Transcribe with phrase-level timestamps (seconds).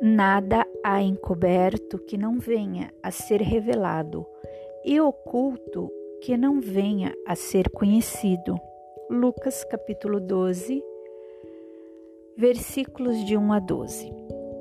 [0.00, 4.24] Nada há encoberto que não venha a ser revelado,
[4.84, 5.90] e oculto
[6.22, 8.56] que não venha a ser conhecido.
[9.10, 10.80] Lucas capítulo 12,
[12.36, 14.12] versículos de 1 a 12.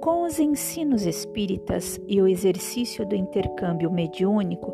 [0.01, 4.73] Com os ensinos espíritas e o exercício do intercâmbio mediúnico,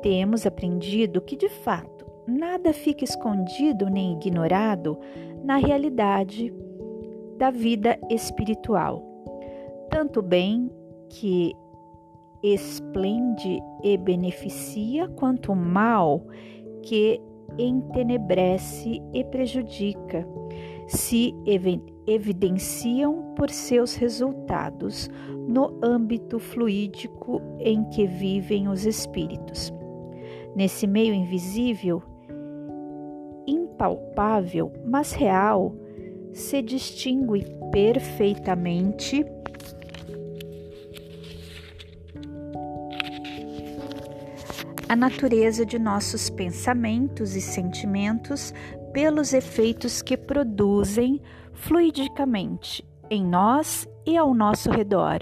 [0.00, 4.96] temos aprendido que, de fato, nada fica escondido nem ignorado
[5.42, 6.54] na realidade
[7.36, 9.13] da vida espiritual
[9.94, 10.68] tanto bem
[11.08, 11.54] que
[12.42, 16.26] esplende e beneficia, quanto o mal
[16.82, 17.20] que
[17.56, 20.26] entenebrece e prejudica,
[20.88, 21.32] se
[22.08, 25.08] evidenciam por seus resultados
[25.46, 29.72] no âmbito fluídico em que vivem os espíritos.
[30.56, 32.02] Nesse meio invisível,
[33.46, 35.72] impalpável, mas real,
[36.32, 39.24] se distingue perfeitamente
[44.94, 48.54] a natureza de nossos pensamentos e sentimentos
[48.92, 51.20] pelos efeitos que produzem
[51.52, 55.18] fluidicamente em nós e ao nosso redor.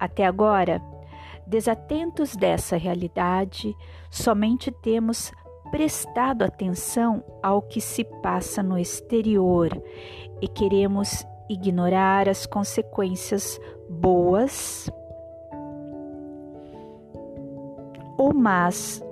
[0.00, 0.80] Até agora,
[1.46, 3.76] desatentos dessa realidade,
[4.10, 5.30] somente temos
[5.70, 9.68] prestado atenção ao que se passa no exterior
[10.40, 14.90] e queremos ignorar as consequências boas
[18.16, 19.02] ou más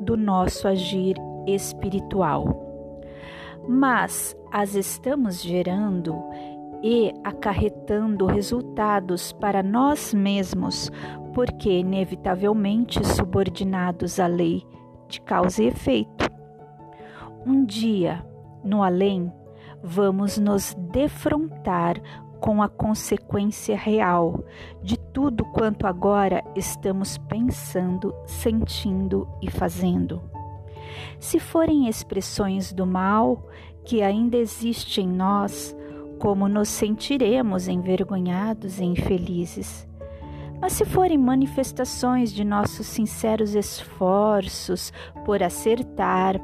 [0.00, 2.62] do nosso agir espiritual.
[3.68, 6.14] Mas as estamos gerando
[6.82, 10.90] e acarretando resultados para nós mesmos,
[11.32, 14.62] porque inevitavelmente subordinados à lei
[15.08, 16.30] de causa e efeito.
[17.46, 18.24] Um dia,
[18.62, 19.32] no além,
[19.82, 22.00] vamos nos defrontar
[22.44, 24.44] com a consequência real
[24.82, 30.20] de tudo quanto agora estamos pensando, sentindo e fazendo.
[31.18, 33.48] Se forem expressões do mal
[33.82, 35.74] que ainda existe em nós,
[36.18, 39.88] como nos sentiremos envergonhados e infelizes.
[40.60, 44.92] Mas se forem manifestações de nossos sinceros esforços
[45.24, 46.38] por acertar,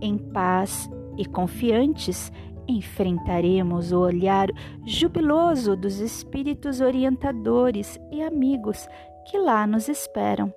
[0.00, 2.32] em paz e confiantes,
[2.68, 4.48] enfrentaremos o olhar
[4.86, 8.86] jubiloso dos espíritos orientadores e amigos
[9.26, 10.52] que lá nos esperam.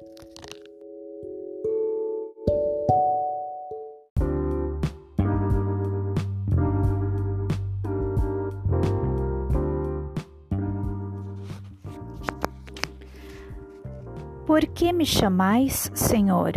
[14.45, 16.53] Por que me chamais Senhor?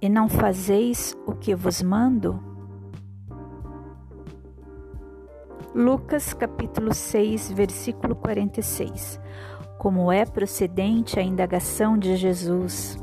[0.00, 2.53] E não fazeis o que vos mando?
[5.74, 9.18] Lucas capítulo 6, versículo 46.
[9.76, 12.96] Como é procedente a indagação de Jesus?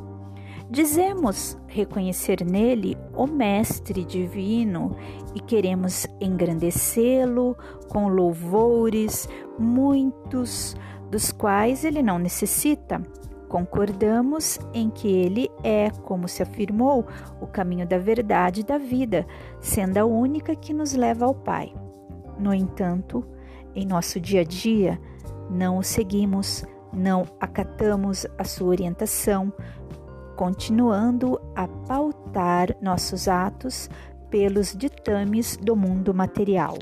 [0.69, 4.95] Dizemos reconhecer nele o Mestre divino
[5.35, 7.57] e queremos engrandecê-lo
[7.89, 9.27] com louvores,
[9.59, 10.73] muitos
[11.09, 13.01] dos quais ele não necessita.
[13.49, 17.05] Concordamos em que ele é, como se afirmou,
[17.41, 19.27] o caminho da verdade e da vida,
[19.59, 21.73] sendo a única que nos leva ao Pai.
[22.41, 23.23] No entanto,
[23.75, 24.99] em nosso dia a dia,
[25.47, 29.53] não o seguimos, não acatamos a sua orientação,
[30.35, 33.87] continuando a pautar nossos atos
[34.31, 36.79] pelos ditames do mundo material.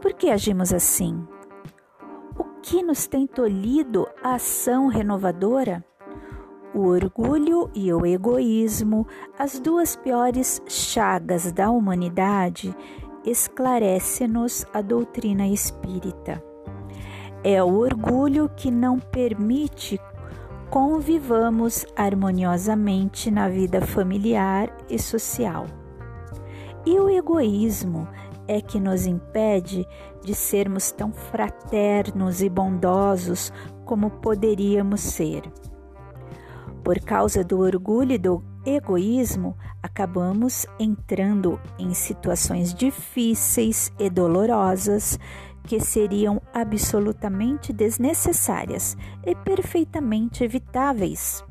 [0.00, 1.24] Por que agimos assim?
[2.36, 5.84] O que nos tem tolhido a ação renovadora?
[6.74, 9.06] O orgulho e o egoísmo,
[9.38, 12.74] as duas piores chagas da humanidade,
[13.24, 16.42] esclarece-nos a doutrina espírita.
[17.44, 20.00] É o orgulho que não permite
[20.70, 25.66] convivamos harmoniosamente na vida familiar e social.
[26.86, 28.08] E o egoísmo
[28.48, 29.86] é que nos impede
[30.24, 33.52] de sermos tão fraternos e bondosos
[33.84, 35.42] como poderíamos ser.
[36.84, 45.18] Por causa do orgulho e do egoísmo, acabamos entrando em situações difíceis e dolorosas
[45.64, 51.44] que seriam absolutamente desnecessárias e perfeitamente evitáveis.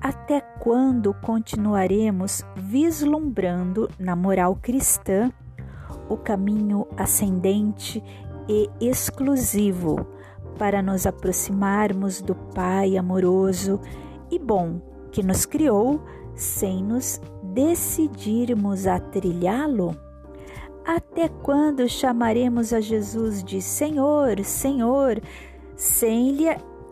[0.00, 5.30] Até quando continuaremos vislumbrando na moral cristã
[6.08, 8.02] o caminho ascendente
[8.48, 10.06] e exclusivo
[10.58, 13.80] para nos aproximarmos do Pai amoroso
[14.30, 14.80] e bom
[15.10, 16.00] que nos criou
[16.34, 19.96] sem nos decidirmos a trilhá-lo?
[20.84, 25.20] Até quando chamaremos a Jesus de Senhor, Senhor,
[25.76, 26.48] sem lhe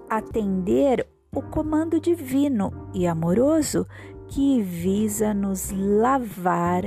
[0.08, 3.86] atender o comando divino e amoroso
[4.28, 6.82] que visa nos lavar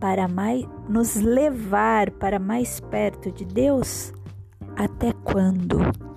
[0.00, 4.12] para mais nos levar para mais perto de Deus?
[4.76, 6.09] Até quando?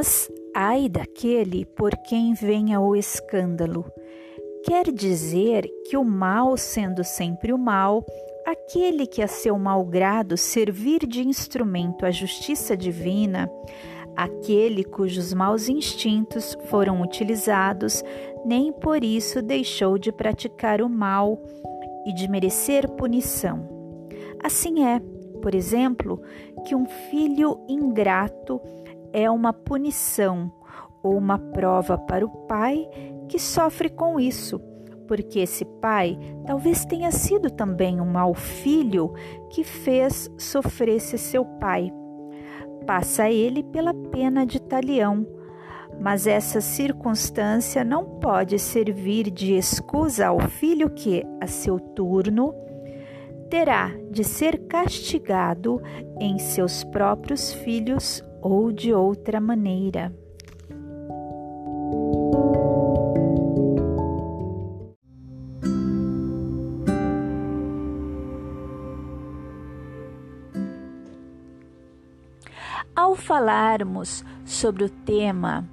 [0.00, 3.84] Mas ai daquele por quem venha o escândalo.
[4.64, 8.02] Quer dizer que o mal, sendo sempre o mal,
[8.46, 13.46] aquele que a seu mau grado servir de instrumento à justiça divina,
[14.16, 18.02] aquele cujos maus instintos foram utilizados,
[18.42, 21.38] nem por isso deixou de praticar o mal
[22.06, 23.68] e de merecer punição.
[24.42, 24.98] Assim é,
[25.42, 26.22] por exemplo,
[26.64, 28.62] que um filho ingrato
[29.12, 30.52] é uma punição
[31.02, 32.88] ou uma prova para o pai
[33.28, 34.58] que sofre com isso,
[35.06, 39.12] porque esse pai talvez tenha sido também um mau filho
[39.50, 41.92] que fez sofresse seu pai.
[42.86, 45.26] Passa ele pela pena de talião,
[46.00, 52.54] mas essa circunstância não pode servir de escusa ao filho que, a seu turno,
[53.50, 55.82] terá de ser castigado
[56.20, 60.14] em seus próprios filhos ou de outra maneira.
[72.94, 75.68] Ao falarmos sobre o tema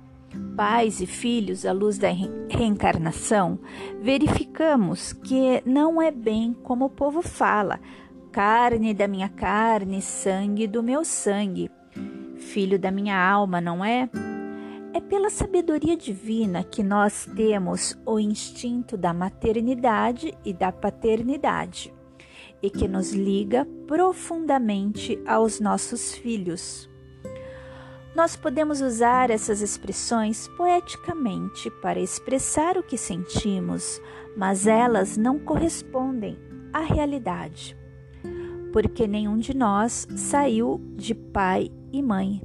[0.55, 2.09] pais e filhos à luz da
[2.49, 3.59] reencarnação,
[4.01, 7.79] verificamos que não é bem como o povo fala:
[8.31, 11.69] carne da minha carne, sangue do meu sangue
[12.57, 14.09] filho da minha alma, não é?
[14.91, 21.93] É pela sabedoria divina que nós temos o instinto da maternidade e da paternidade
[22.59, 26.89] e que nos liga profundamente aos nossos filhos.
[28.15, 34.01] Nós podemos usar essas expressões poeticamente para expressar o que sentimos,
[34.35, 36.39] mas elas não correspondem
[36.73, 37.77] à realidade,
[38.73, 42.41] porque nenhum de nós saiu de pai e mãe.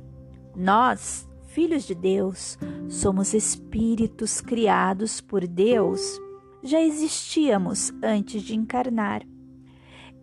[0.55, 2.59] Nós, filhos de Deus,
[2.89, 6.21] somos espíritos criados por Deus,
[6.63, 9.23] já existíamos antes de encarnar.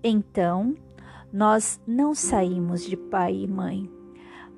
[0.03, 0.75] Então,
[1.31, 3.89] nós não saímos de pai e mãe,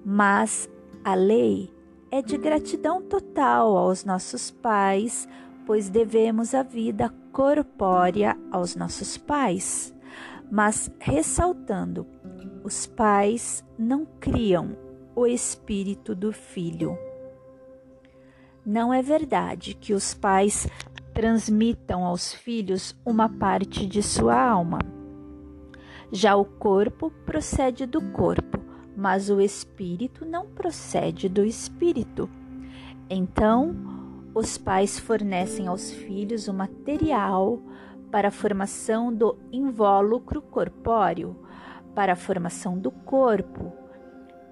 [0.05, 0.69] mas
[1.03, 1.73] a lei
[2.11, 5.27] é de gratidão total aos nossos pais,
[5.65, 9.93] pois devemos a vida corpórea aos nossos pais.
[10.51, 12.05] Mas ressaltando
[12.63, 14.77] os pais não criam
[15.15, 16.97] o espírito do filho.
[18.65, 20.67] Não é verdade que os pais
[21.13, 24.79] transmitam aos filhos uma parte de sua alma.
[26.11, 28.59] Já o corpo procede do corpo,
[28.95, 32.29] mas o espírito não procede do espírito.
[33.09, 33.75] Então,
[34.35, 37.59] os pais fornecem aos filhos o material
[38.11, 41.35] para a formação do invólucro corpóreo
[41.95, 43.73] para a formação do corpo.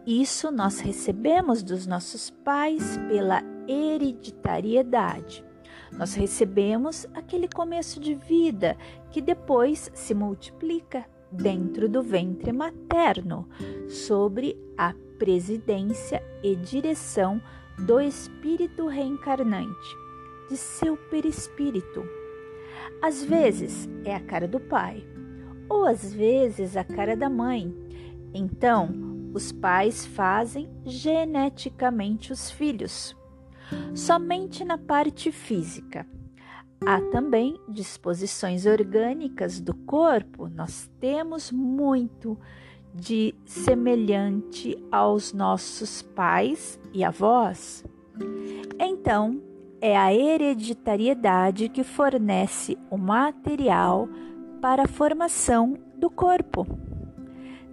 [0.06, 5.46] Isso nós recebemos dos nossos pais pela hereditariedade.
[5.92, 8.78] Nós recebemos aquele começo de vida
[9.12, 13.48] que depois se multiplica dentro do ventre materno,
[13.88, 17.42] sobre a presidência e direção
[17.78, 19.96] do espírito reencarnante,
[20.50, 22.04] de seu perispírito.
[23.02, 25.06] Às vezes é a cara do pai,
[25.70, 27.74] ou às vezes a cara da mãe.
[28.34, 28.90] Então,
[29.34, 33.16] os pais fazem geneticamente os filhos.
[33.94, 36.06] Somente na parte física.
[36.86, 42.38] Há também disposições orgânicas do corpo, nós temos muito
[42.94, 47.84] de semelhante aos nossos pais e avós.
[48.80, 49.42] Então,
[49.82, 54.08] é a hereditariedade que fornece o material
[54.62, 56.68] para a formação do corpo.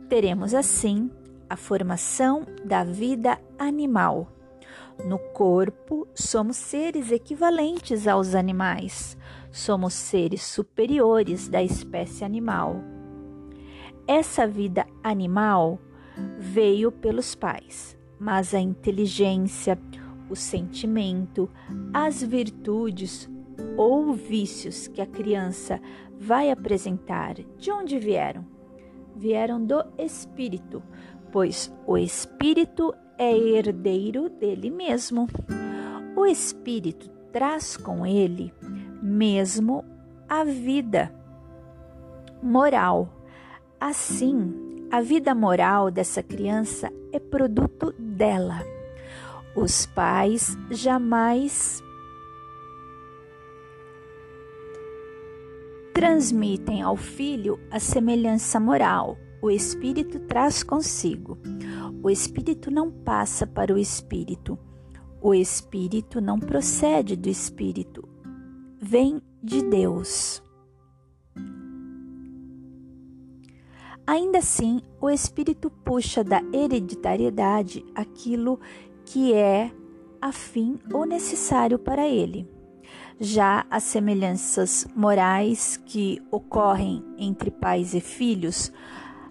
[0.08, 1.10] Teremos assim
[1.48, 4.32] a formação da vida animal.
[5.04, 9.16] No corpo, somos seres equivalentes aos animais,
[9.50, 12.76] somos seres superiores da espécie animal.
[14.06, 15.78] Essa vida animal
[16.38, 19.78] veio pelos pais, mas a inteligência,
[20.30, 21.50] o sentimento,
[21.92, 23.28] as virtudes
[23.76, 25.80] ou vícios que a criança
[26.18, 28.44] vai apresentar de onde vieram?
[29.14, 30.82] Vieram do espírito,
[31.32, 35.26] pois o espírito é herdeiro dele mesmo.
[36.14, 38.52] O espírito traz com ele
[39.02, 39.84] mesmo
[40.28, 41.12] a vida
[42.42, 43.08] moral.
[43.80, 48.62] Assim, a vida moral dessa criança é produto dela.
[49.54, 51.82] Os pais jamais
[55.96, 59.16] transmitem ao filho a semelhança moral.
[59.40, 61.38] O espírito traz consigo.
[62.02, 64.58] O espírito não passa para o espírito.
[65.22, 68.06] O espírito não procede do espírito.
[68.78, 70.42] Vem de Deus.
[74.06, 78.60] Ainda assim, o espírito puxa da hereditariedade aquilo
[79.06, 79.72] que é
[80.20, 82.54] afim ou necessário para ele.
[83.18, 88.70] Já as semelhanças morais que ocorrem entre pais e filhos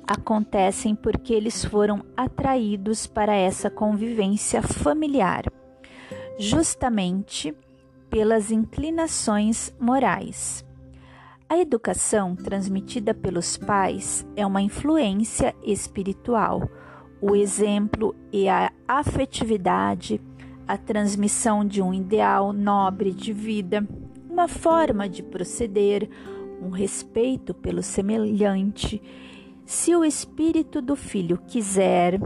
[0.08, 5.46] acontecem porque eles foram atraídos para essa convivência familiar,
[6.40, 7.56] justamente
[8.10, 10.66] pelas inclinações morais.
[11.48, 16.68] A educação transmitida pelos pais é uma influência espiritual.
[17.22, 20.20] O exemplo e a afetividade
[20.68, 23.88] a transmissão de um ideal nobre de vida,
[24.30, 26.10] uma forma de proceder,
[26.62, 29.02] um respeito pelo semelhante.
[29.66, 32.20] Se o espírito do filho quiser,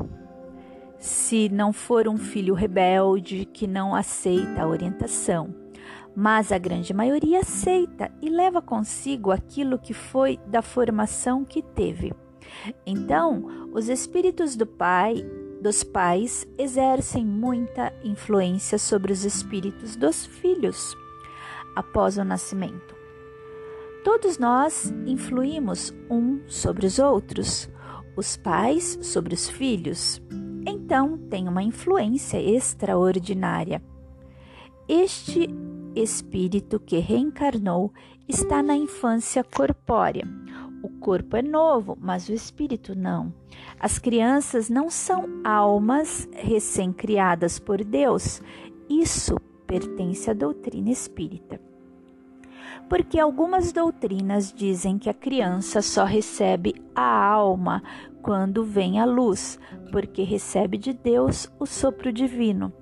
[0.98, 5.54] se não for um filho rebelde que não aceita a orientação,
[6.16, 12.14] mas a grande maioria aceita e leva consigo aquilo que foi da formação que teve.
[12.86, 15.24] Então, os espíritos do pai
[15.62, 20.96] dos pais exercem muita influência sobre os espíritos dos filhos
[21.76, 22.96] após o nascimento.
[24.04, 27.70] Todos nós influímos um sobre os outros,
[28.16, 30.22] os pais sobre os filhos.
[30.66, 33.82] Então, tem uma influência extraordinária.
[34.88, 35.50] Este
[35.96, 37.94] espírito que reencarnou
[38.28, 40.26] está na infância corpórea.
[40.82, 43.34] O corpo é novo, mas o espírito não.
[43.80, 48.42] As crianças não são almas recém-criadas por Deus.
[48.90, 49.36] Isso
[49.68, 51.60] pertence à doutrina espírita.
[52.88, 57.84] Porque algumas doutrinas dizem que a criança só recebe a alma
[58.22, 59.60] quando vem à luz,
[59.92, 62.74] porque recebe de Deus o sopro divino.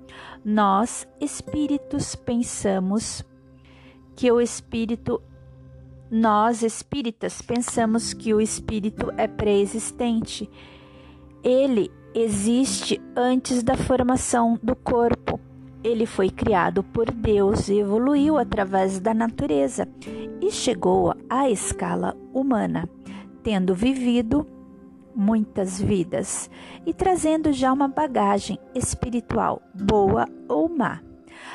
[0.44, 3.24] Nós, espíritos, pensamos
[4.16, 5.22] que o espírito
[6.10, 10.48] nós espíritas pensamos que o espírito é pré-existente
[11.42, 15.40] ele existe antes da formação do corpo.
[15.84, 19.88] Ele foi criado por Deus e evoluiu através da natureza
[20.40, 22.88] e chegou à escala humana,
[23.42, 24.46] tendo vivido
[25.14, 26.50] muitas vidas
[26.84, 31.00] e trazendo já uma bagagem espiritual, boa ou má.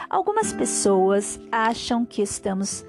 [0.10, 2.86] Algumas pessoas acham que estamos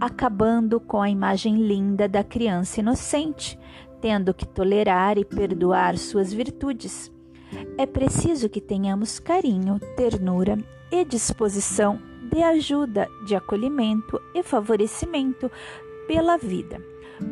[0.00, 3.58] acabando com a imagem linda da criança inocente,
[4.00, 7.12] tendo que tolerar e perdoar suas virtudes.
[7.78, 10.58] É preciso que tenhamos carinho, ternura
[10.90, 15.50] e disposição de ajuda, de acolhimento e favorecimento
[16.06, 16.80] pela vida.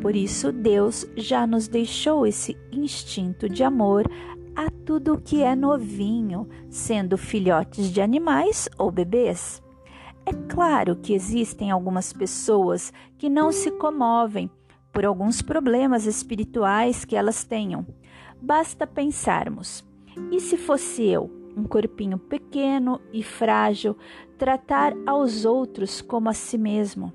[0.00, 4.04] Por isso, Deus já nos deixou esse instinto de amor
[4.54, 9.62] a tudo que é novinho, sendo filhotes de animais ou bebês.
[10.30, 14.49] É claro que existem algumas pessoas que não se comovem
[14.92, 17.84] por alguns problemas espirituais que elas tenham.
[18.40, 19.84] Basta pensarmos:
[20.30, 23.96] e se fosse eu, um corpinho pequeno e frágil,
[24.38, 27.12] tratar aos outros como a si mesmo?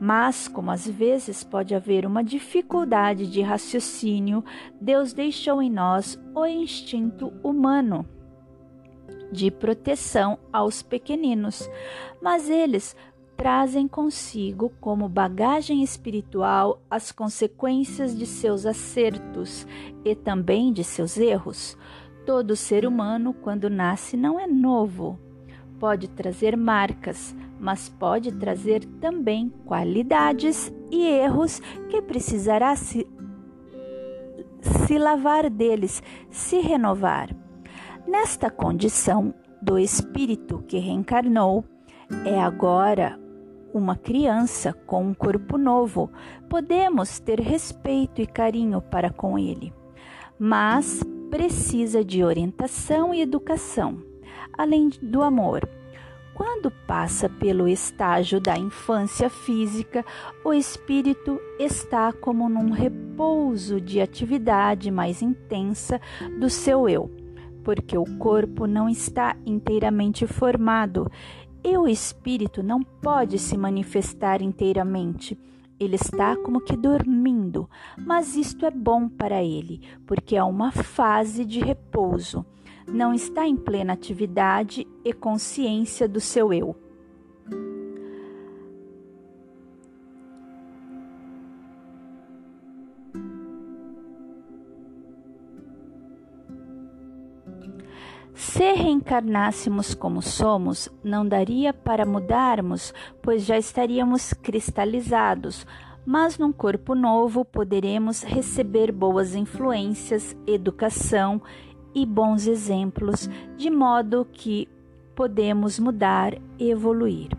[0.00, 4.44] Mas, como às vezes pode haver uma dificuldade de raciocínio,
[4.80, 8.04] Deus deixou em nós o instinto humano
[9.30, 11.68] de proteção aos pequeninos,
[12.20, 12.96] mas eles
[13.38, 19.64] trazem consigo como bagagem espiritual as consequências de seus acertos
[20.04, 21.78] e também de seus erros.
[22.26, 25.18] Todo ser humano, quando nasce, não é novo.
[25.78, 33.06] Pode trazer marcas, mas pode trazer também qualidades e erros que precisará se,
[34.84, 37.47] se lavar deles, se renovar.
[38.08, 41.62] Nesta condição do espírito que reencarnou,
[42.24, 43.20] é agora
[43.70, 46.10] uma criança com um corpo novo,
[46.48, 49.74] podemos ter respeito e carinho para com ele,
[50.38, 54.02] mas precisa de orientação e educação,
[54.56, 55.68] além do amor.
[56.32, 60.02] Quando passa pelo estágio da infância física,
[60.42, 66.00] o espírito está como num repouso de atividade mais intensa
[66.40, 67.10] do seu eu,
[67.68, 71.06] porque o corpo não está inteiramente formado
[71.62, 75.38] e o espírito não pode se manifestar inteiramente.
[75.78, 81.44] Ele está como que dormindo, mas isto é bom para ele, porque é uma fase
[81.44, 82.42] de repouso
[82.90, 86.74] não está em plena atividade e consciência do seu eu.
[98.38, 105.66] Se reencarnássemos como somos, não daria para mudarmos, pois já estaríamos cristalizados,
[106.06, 111.42] mas num corpo novo poderemos receber boas influências, educação
[111.92, 114.68] e bons exemplos, de modo que
[115.16, 117.30] podemos mudar e evoluir.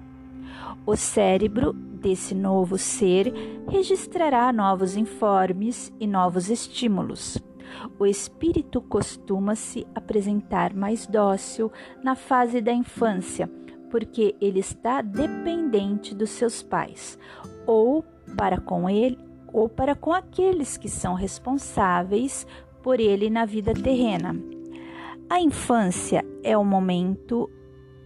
[0.85, 3.33] O cérebro desse novo ser
[3.69, 7.37] registrará novos informes e novos estímulos.
[7.97, 11.71] O espírito costuma se apresentar mais dócil
[12.03, 13.49] na fase da infância,
[13.89, 17.17] porque ele está dependente dos seus pais,
[17.65, 18.03] ou
[18.37, 19.17] para com ele,
[19.51, 22.45] ou para com aqueles que são responsáveis
[22.83, 24.35] por ele na vida terrena.
[25.29, 27.49] A infância é o momento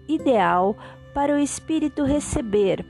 [0.08, 0.76] ideal
[1.14, 2.86] para o espírito receber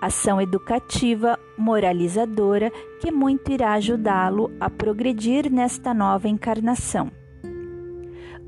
[0.00, 7.10] ação educativa, moralizadora, que muito irá ajudá-lo a progredir nesta nova encarnação.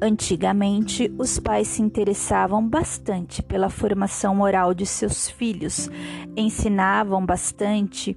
[0.03, 5.91] Antigamente, os pais se interessavam bastante pela formação moral de seus filhos,
[6.35, 8.17] ensinavam bastante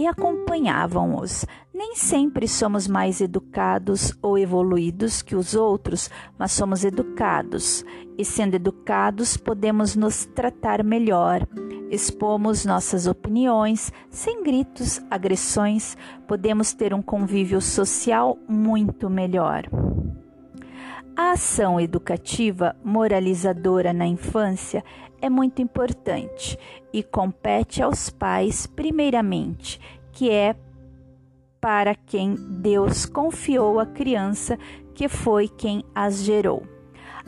[0.00, 1.44] e acompanhavam-os.
[1.74, 7.84] Nem sempre somos mais educados ou evoluídos que os outros, mas somos educados,
[8.16, 11.46] e sendo educados, podemos nos tratar melhor.
[11.90, 19.64] Expomos nossas opiniões sem gritos, agressões, podemos ter um convívio social muito melhor.
[21.22, 24.82] A ação educativa moralizadora na infância
[25.20, 26.58] é muito importante
[26.94, 29.78] e compete aos pais, primeiramente,
[30.12, 30.56] que é
[31.60, 34.58] para quem Deus confiou a criança,
[34.94, 36.62] que foi quem as gerou.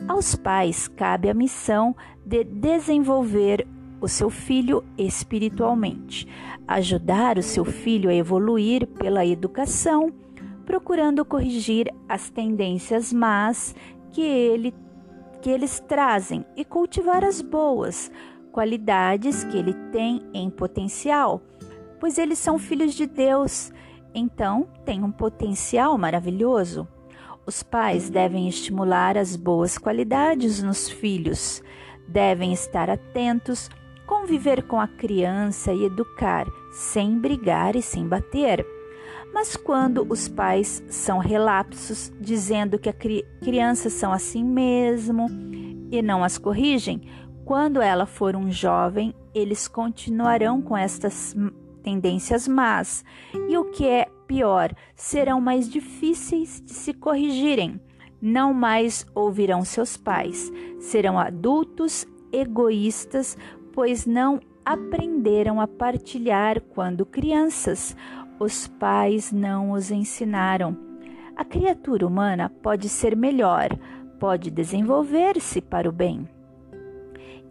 [0.07, 3.67] Aos pais cabe a missão de desenvolver
[4.01, 6.27] o seu filho espiritualmente,
[6.67, 10.11] ajudar o seu filho a evoluir pela educação
[10.65, 13.75] procurando corrigir as tendências más
[14.11, 14.73] que, ele,
[15.41, 18.11] que eles trazem e cultivar as boas
[18.51, 21.41] qualidades que ele tem em potencial,
[21.99, 23.71] pois eles são filhos de Deus,
[24.13, 26.87] então têm um potencial maravilhoso.
[27.45, 31.61] Os pais devem estimular as boas qualidades nos filhos,
[32.07, 33.69] devem estar atentos,
[34.05, 38.65] conviver com a criança e educar, sem brigar e sem bater.
[39.33, 45.27] Mas quando os pais são relapsos, dizendo que as cri crianças são assim mesmo
[45.91, 47.01] e não as corrigem,
[47.43, 51.35] quando ela for um jovem, eles continuarão com estas
[51.81, 53.03] tendências más.
[53.49, 57.79] E o que é pior, serão mais difíceis de se corrigirem.
[58.21, 63.37] Não mais ouvirão seus pais, serão adultos egoístas,
[63.73, 67.95] pois não aprenderam a partilhar quando crianças
[68.39, 70.77] os pais não os ensinaram.
[71.35, 73.69] A criatura humana pode ser melhor,
[74.19, 76.27] pode desenvolver-se para o bem.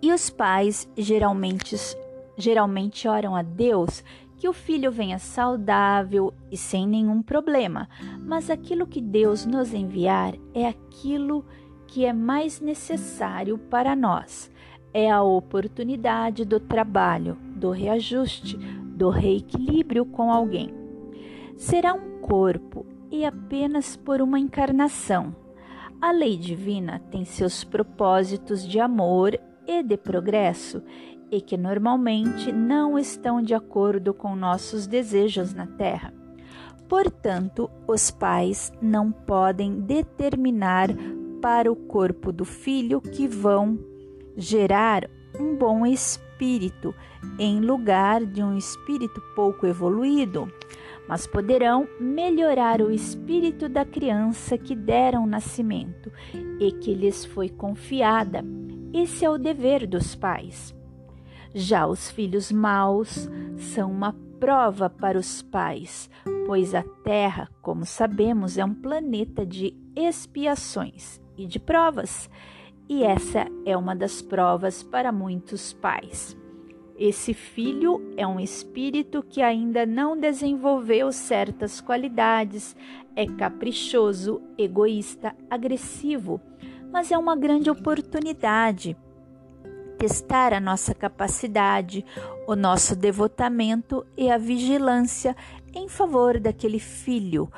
[0.00, 1.76] E os pais geralmente,
[2.36, 4.04] geralmente oram a Deus
[4.36, 7.88] que o filho venha saudável e sem nenhum problema,
[8.26, 11.44] mas aquilo que Deus nos enviar é aquilo
[11.86, 14.50] que é mais necessário para nós.
[14.92, 18.58] É a oportunidade do trabalho, do reajuste,
[19.02, 20.72] do reequilíbrio com alguém.
[21.56, 25.34] Será um corpo e apenas por uma encarnação.
[26.00, 29.36] A lei divina tem seus propósitos de amor
[29.66, 30.84] e de progresso
[31.32, 36.14] e que normalmente não estão de acordo com nossos desejos na Terra.
[36.88, 40.90] Portanto, os pais não podem determinar
[41.40, 43.80] para o corpo do filho que vão
[44.36, 45.10] gerar
[45.40, 46.31] um bom espírito
[47.38, 50.52] em lugar de um espírito pouco evoluído,
[51.08, 56.10] mas poderão melhorar o espírito da criança que deram nascimento
[56.58, 58.44] e que lhes foi confiada.
[58.92, 60.74] Esse é o dever dos pais.
[61.54, 66.10] Já os filhos maus são uma prova para os pais,
[66.46, 72.28] pois a Terra, como sabemos, é um planeta de expiações e de provas
[72.94, 76.36] E essa é uma das provas para muitos pais.
[76.94, 82.76] Esse filho é um espírito que ainda não desenvolveu certas qualidades,
[83.16, 86.38] é caprichoso, egoísta, agressivo,
[86.92, 88.94] mas é uma grande oportunidade
[89.96, 92.04] testar a nossa capacidade,
[92.46, 95.34] o nosso devotamento e a vigilância
[95.72, 97.48] em favor daquele filho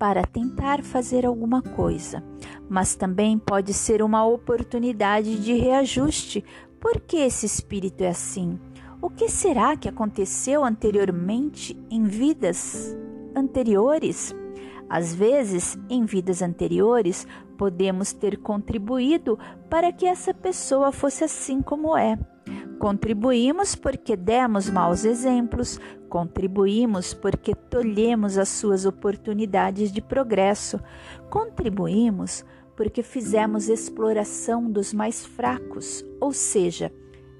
[0.00, 2.24] para tentar fazer alguma coisa,
[2.70, 6.42] mas também pode ser uma oportunidade de reajuste.
[6.80, 8.58] Por que esse espírito é assim?
[9.02, 12.96] O que será que aconteceu anteriormente em vidas
[13.36, 14.34] anteriores?
[14.88, 17.26] Às vezes, em vidas anteriores,
[17.58, 22.18] podemos ter contribuído para que essa pessoa fosse assim como é.
[22.80, 30.80] Contribuímos porque demos maus exemplos, contribuímos porque tolhemos as suas oportunidades de progresso,
[31.28, 32.42] contribuímos
[32.74, 36.90] porque fizemos exploração dos mais fracos, ou seja,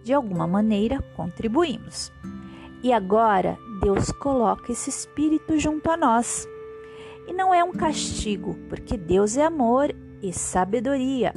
[0.05, 2.13] de alguma maneira contribuímos.
[2.83, 6.47] E agora Deus coloca esse espírito junto a nós.
[7.27, 9.91] E não é um castigo, porque Deus é amor
[10.23, 11.33] e sabedoria.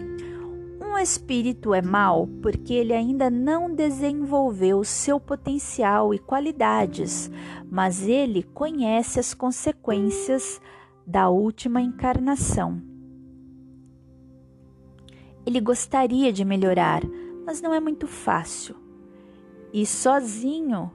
[0.93, 7.31] Um espírito é mau porque ele ainda não desenvolveu seu potencial e qualidades,
[7.67, 10.61] mas ele conhece as consequências
[11.05, 12.79] da última encarnação.
[15.43, 17.01] Ele gostaria de melhorar,
[17.43, 18.75] mas não é muito fácil.
[19.73, 20.91] E sozinho,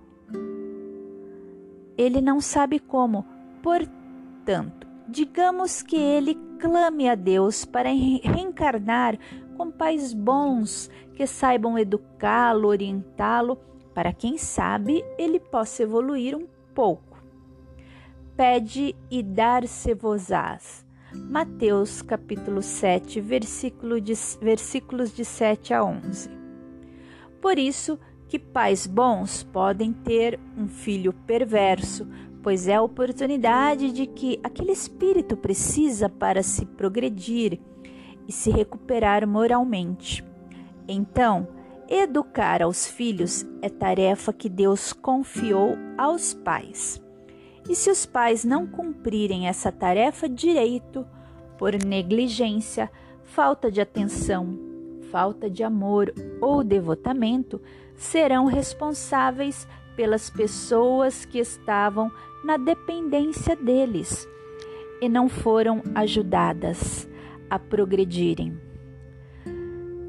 [1.97, 3.27] ele não sabe como.
[3.61, 9.19] Portanto, digamos que ele clame a Deus para reencarnar
[9.59, 13.57] com pais bons que saibam educá-lo, orientá-lo,
[13.93, 17.19] para quem sabe ele possa evoluir um pouco.
[18.37, 20.87] Pede e dar-se-vos-ás.
[21.13, 26.31] Mateus capítulo 7, versículo de, versículos de 7 a 11.
[27.41, 32.07] Por isso que pais bons podem ter um filho perverso,
[32.45, 37.59] pois é a oportunidade de que aquele espírito precisa para se progredir
[38.29, 40.23] e se recuperar moralmente.
[40.87, 41.49] Então,
[41.89, 47.03] educar aos filhos é tarefa que Deus confiou aos pais.
[47.69, 51.07] E se os pais não cumprirem essa tarefa direito,
[51.57, 52.91] por negligência,
[53.25, 54.59] falta de atenção,
[55.11, 57.61] falta de amor ou devotamento,
[57.97, 62.13] serão responsáveis pelas pessoas que estavam
[62.45, 64.29] na dependência deles
[65.01, 67.09] e não foram ajudadas
[67.51, 68.59] a progredirem.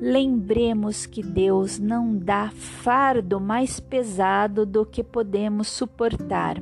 [0.02, 6.56] Lembremos que Deus não dá fardo mais pesado do que podemos suportar.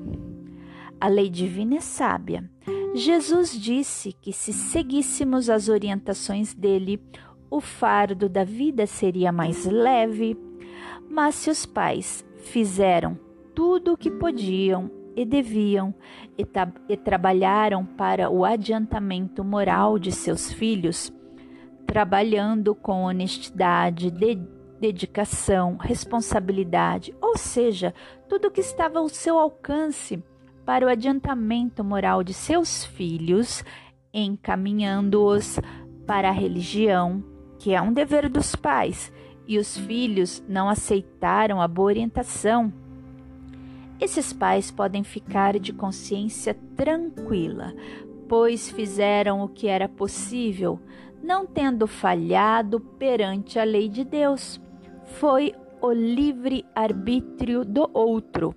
[1.00, 2.50] A lei divina é sábia.
[2.96, 7.00] Jesus disse que se seguíssemos as orientações dele,
[7.50, 10.36] o fardo da vida seria mais leve.
[11.08, 13.20] Mas se os pais fizeram
[13.54, 15.96] tudo o que podiam e deviam
[16.38, 16.46] e,
[16.88, 21.12] e trabalharam para o adiantamento moral de seus filhos,
[21.88, 24.36] trabalhando com honestidade, de,
[24.80, 27.96] dedicação, responsabilidade, ou seja,
[28.30, 30.24] tudo que estava ao seu alcance
[30.64, 33.64] para o adiantamento moral de seus filhos,
[34.14, 35.60] encaminhando-os
[36.06, 37.24] para a religião,
[37.58, 39.12] que é um dever dos pais,
[39.48, 42.72] e os filhos não aceitaram a boa orientação
[44.00, 47.74] esses pais podem ficar de consciência tranquila,
[48.30, 50.80] pois fizeram o que era possível,
[51.22, 54.62] não tendo falhado perante a lei de Deus.
[55.04, 58.54] Foi o livre arbítrio do outro.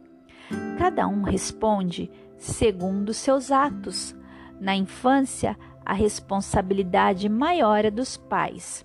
[0.79, 4.15] Cada um responde segundo seus atos.
[4.61, 8.85] Na infância, a responsabilidade maior é dos pais,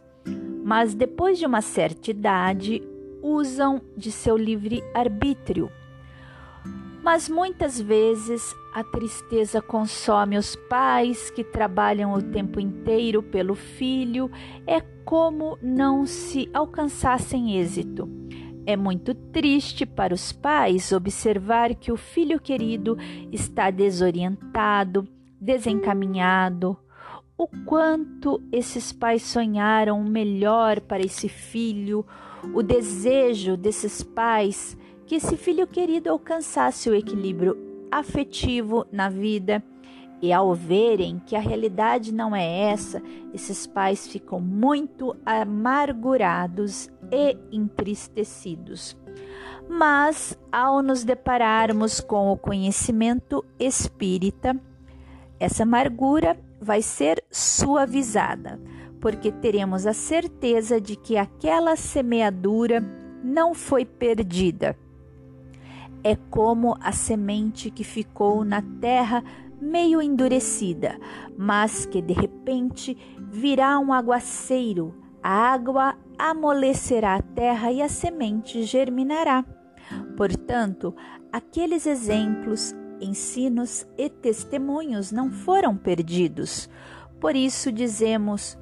[0.63, 2.82] mas depois de uma certa idade,
[3.22, 5.70] usam de seu livre arbítrio
[7.06, 14.28] mas muitas vezes a tristeza consome os pais que trabalham o tempo inteiro pelo filho,
[14.65, 18.10] é como não se alcançassem êxito.
[18.65, 22.98] É muito triste para os pais observar que o filho querido
[23.32, 25.08] está desorientado,
[25.39, 26.76] desencaminhado.
[27.38, 32.04] O quanto esses pais sonharam o melhor para esse filho,
[32.52, 37.58] o desejo desses pais que esse filho querido alcançasse o equilíbrio
[37.91, 39.63] afetivo na vida.
[40.22, 43.02] E ao verem que a realidade não é essa,
[43.34, 48.98] esses pais ficam muito amargurados e entristecidos.
[49.70, 54.60] Mas ao nos depararmos com o conhecimento espírita,
[55.39, 58.60] essa amargura vai ser suavizada
[59.06, 62.84] porque teremos a certeza de que aquela semeadura
[63.24, 64.76] não foi perdida.
[66.08, 69.24] É como a semente que ficou na terra
[69.60, 71.00] meio endurecida,
[71.36, 72.96] mas que de repente
[73.32, 79.44] virá um aguaceiro, a água amolecerá a terra e a semente germinará.
[80.15, 80.96] Portanto,
[81.34, 86.70] aqueles exemplos, ensinos e testemunhos não foram perdidos.
[87.20, 88.56] Por isso dizemos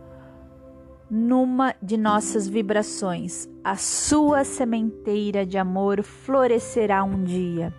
[1.14, 7.72] numa de nossas vibrações: a sua sementeira de amor florescerá um dia.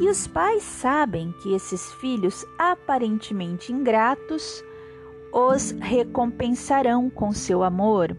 [0.00, 4.64] E os pais sabem que esses filhos aparentemente ingratos
[5.32, 8.16] os recompensarão com seu amor.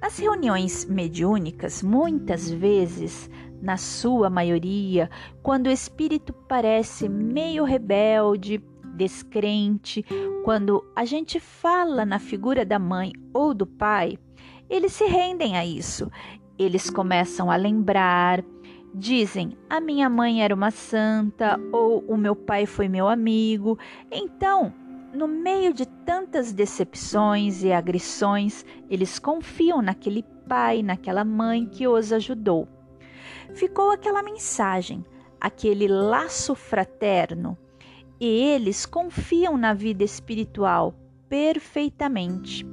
[0.00, 3.28] Nas reuniões mediúnicas, muitas vezes,
[3.60, 5.10] na sua maioria,
[5.42, 8.62] quando o espírito parece meio rebelde,
[8.94, 10.04] descrente,
[10.44, 14.18] quando a gente fala na figura da mãe ou do pai,
[14.68, 16.10] eles se rendem a isso.
[16.58, 18.44] Eles começam a lembrar,
[18.94, 23.78] dizem: a minha mãe era uma santa ou o meu pai foi meu amigo.
[24.10, 24.72] Então,
[25.12, 32.12] no meio de tantas decepções e agressões, eles confiam naquele pai, naquela mãe que os
[32.12, 32.68] ajudou.
[33.54, 35.04] Ficou aquela mensagem,
[35.40, 37.56] aquele laço fraterno,
[38.24, 40.94] e eles confiam na vida espiritual
[41.28, 42.66] perfeitamente.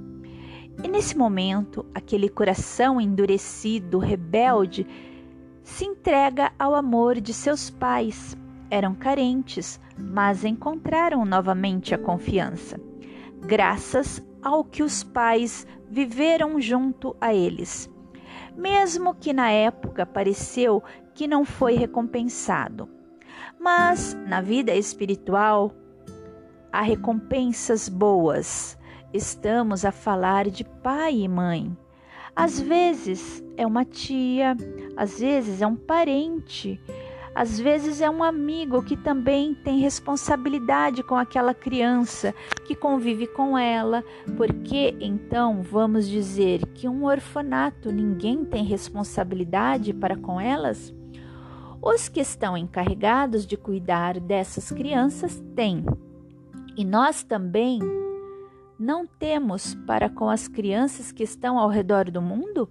[0.82, 4.88] E nesse momento, aquele coração endurecido, rebelde,
[5.62, 8.38] se entrega ao amor de seus pais.
[8.70, 12.80] Eram carentes, mas encontraram novamente a confiança,
[13.42, 17.90] graças ao que os pais viveram junto a eles.
[18.56, 20.82] Mesmo que na época pareceu
[21.14, 23.01] que não foi recompensado.
[23.62, 25.72] Mas na vida espiritual
[26.74, 28.76] há recompensas boas.
[29.14, 31.78] Estamos a falar de pai e mãe.
[32.36, 34.58] Às vezes é uma tia,
[34.98, 36.82] às vezes é um parente,
[37.36, 42.34] às vezes é um amigo que também tem responsabilidade com aquela criança
[42.66, 44.04] que convive com ela,
[44.38, 50.92] porque então vamos dizer que um orfanato ninguém tem responsabilidade para com elas?
[51.82, 55.84] Os que estão encarregados de cuidar dessas crianças têm.
[56.78, 57.80] E nós também
[58.78, 62.70] não temos para com as crianças que estão ao redor do mundo?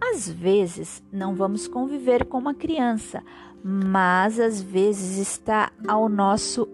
[0.00, 3.22] Às vezes não vamos conviver com uma criança,
[3.62, 6.68] mas às vezes está ao nosso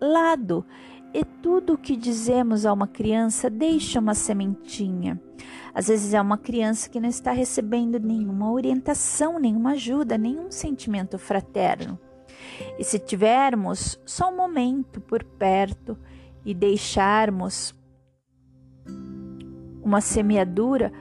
[0.00, 0.64] lado.
[1.12, 5.20] E tudo o que dizemos a uma criança deixa uma sementinha.
[5.74, 11.18] Às vezes é uma criança que não está recebendo nenhuma orientação, nenhuma ajuda, nenhum sentimento
[11.18, 11.98] fraterno.
[12.78, 15.96] E se tivermos só um momento por perto
[16.44, 17.74] e deixarmos
[19.82, 20.92] uma semeadura,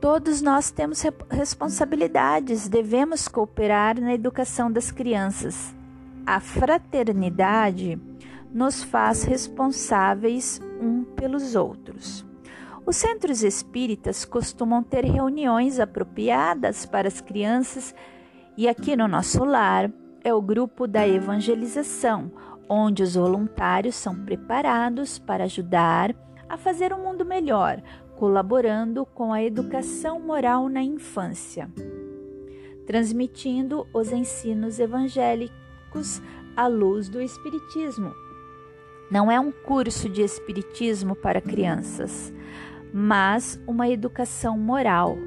[0.00, 5.74] Todos nós temos responsabilidades, devemos cooperar na educação das crianças.
[6.24, 7.98] A fraternidade
[8.52, 12.24] nos faz responsáveis um pelos outros.
[12.86, 17.92] Os centros espíritas costumam ter reuniões apropriadas para as crianças
[18.56, 19.90] e aqui no nosso lar
[20.22, 22.30] é o grupo da evangelização,
[22.68, 26.14] onde os voluntários são preparados para ajudar
[26.48, 27.82] a fazer um mundo melhor,
[28.14, 31.68] colaborando com a educação moral na infância,
[32.86, 36.22] transmitindo os ensinos evangélicos
[36.56, 38.14] à luz do Espiritismo.
[39.10, 42.32] Não é um curso de Espiritismo para crianças,
[42.98, 45.18] mas uma educação moral.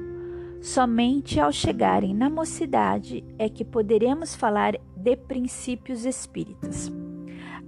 [0.60, 6.90] Somente ao chegarem na mocidade é que poderemos falar de princípios espíritas.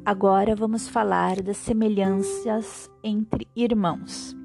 [0.04, 4.36] Agora vamos falar das semelhanças entre irmãos.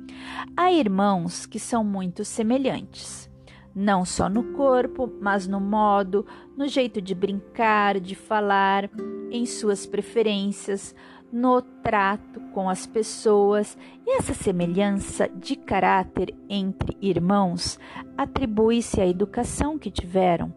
[0.56, 3.28] Há irmãos que são muito semelhantes,
[3.74, 6.24] não só no corpo, mas no modo,
[6.56, 8.92] no jeito de brincar, de falar,
[9.32, 10.94] em suas preferências,
[11.32, 17.80] no trato com as pessoas, e essa semelhança de caráter entre irmãos
[18.18, 20.54] atribui-se à educação que tiveram.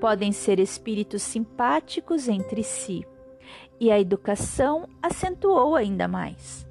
[0.00, 3.06] Podem ser espíritos simpáticos entre si,
[3.78, 6.66] e a educação acentuou ainda mais.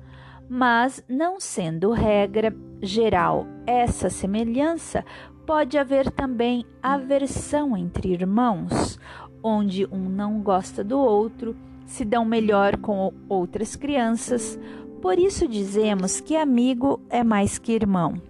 [0.50, 5.04] Mas não sendo regra geral essa semelhança,
[5.46, 9.00] pode haver também aversão entre irmãos,
[9.42, 11.56] onde um não gosta do outro,
[11.86, 14.60] se dão melhor com outras crianças.
[15.02, 18.22] Por isso dizemos que amigo é mais que irmão.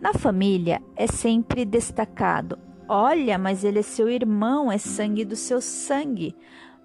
[0.00, 5.60] Na família é sempre destacado: olha, mas ele é seu irmão, é sangue do seu
[5.60, 6.34] sangue.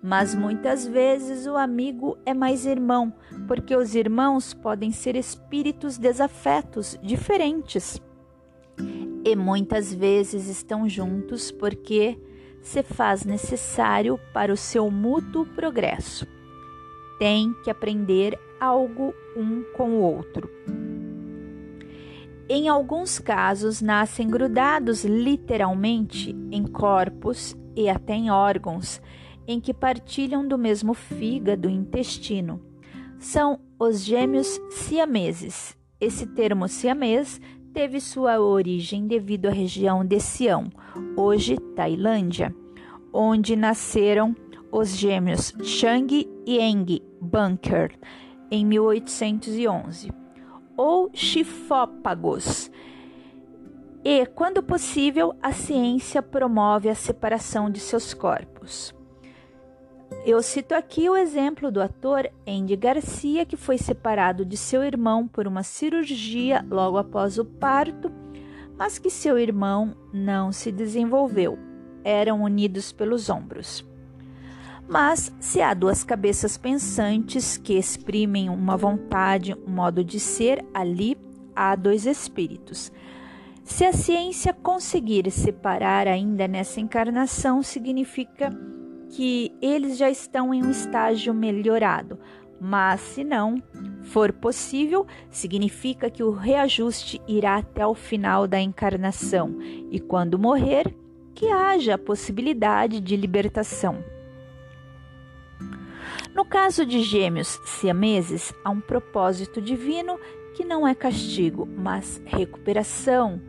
[0.06, 3.12] mas muitas vezes o amigo é mais irmão,
[3.48, 8.00] porque os irmãos podem ser espíritos desafetos, diferentes.
[9.26, 12.20] E muitas vezes estão juntos porque
[12.66, 16.28] se faz necessário para o seu mútuo progresso.
[17.20, 20.50] Tem que aprender algo um com o outro.
[22.50, 29.00] Em alguns casos, nascem grudados literalmente em corpos e até em órgãos
[29.48, 32.60] em que partilham do mesmo fígado e intestino.
[33.20, 35.78] São os gêmeos siameses.
[36.02, 37.40] Esse termo siamês
[37.76, 40.72] teve sua origem devido à região de Sião,
[41.14, 42.56] hoje Tailândia,
[43.12, 44.34] onde nasceram
[44.72, 47.94] os gêmeos Chang e Eng Bunker
[48.50, 50.10] em 1811
[50.78, 52.72] ou chifópagos.
[54.06, 58.96] E, quando possível, a ciência promove a separação de seus corpos.
[60.26, 65.28] Eu cito aqui o exemplo do ator Andy Garcia, que foi separado de seu irmão
[65.28, 68.12] por uma cirurgia logo após o parto,
[68.78, 71.58] mas que seu irmão não se desenvolveu.
[72.04, 73.86] Eram unidos pelos ombros.
[74.88, 81.18] Mas se há duas cabeças pensantes que exprimem uma vontade, um modo de ser, ali
[81.56, 82.92] há dois espíritos.
[83.64, 88.52] Se a ciência conseguir separar ainda nessa encarnação, significa
[89.16, 92.20] que eles já estão em um estágio melhorado.
[92.60, 93.64] Mas se não
[94.04, 99.58] for possível, significa que o reajuste irá até o final da encarnação
[99.90, 100.94] e quando morrer,
[101.34, 104.04] que haja a possibilidade de libertação.
[106.34, 110.20] No caso de gêmeos siameses, há um propósito divino
[110.54, 113.42] que não é castigo, mas recuperação,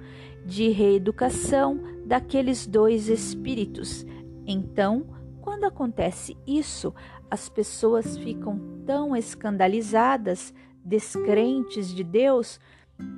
[0.44, 4.06] de reeducação daqueles dois espíritos.
[4.46, 5.15] Então,
[5.46, 6.92] quando acontece isso,
[7.30, 10.52] as pessoas ficam tão escandalizadas,
[10.84, 12.58] descrentes de Deus.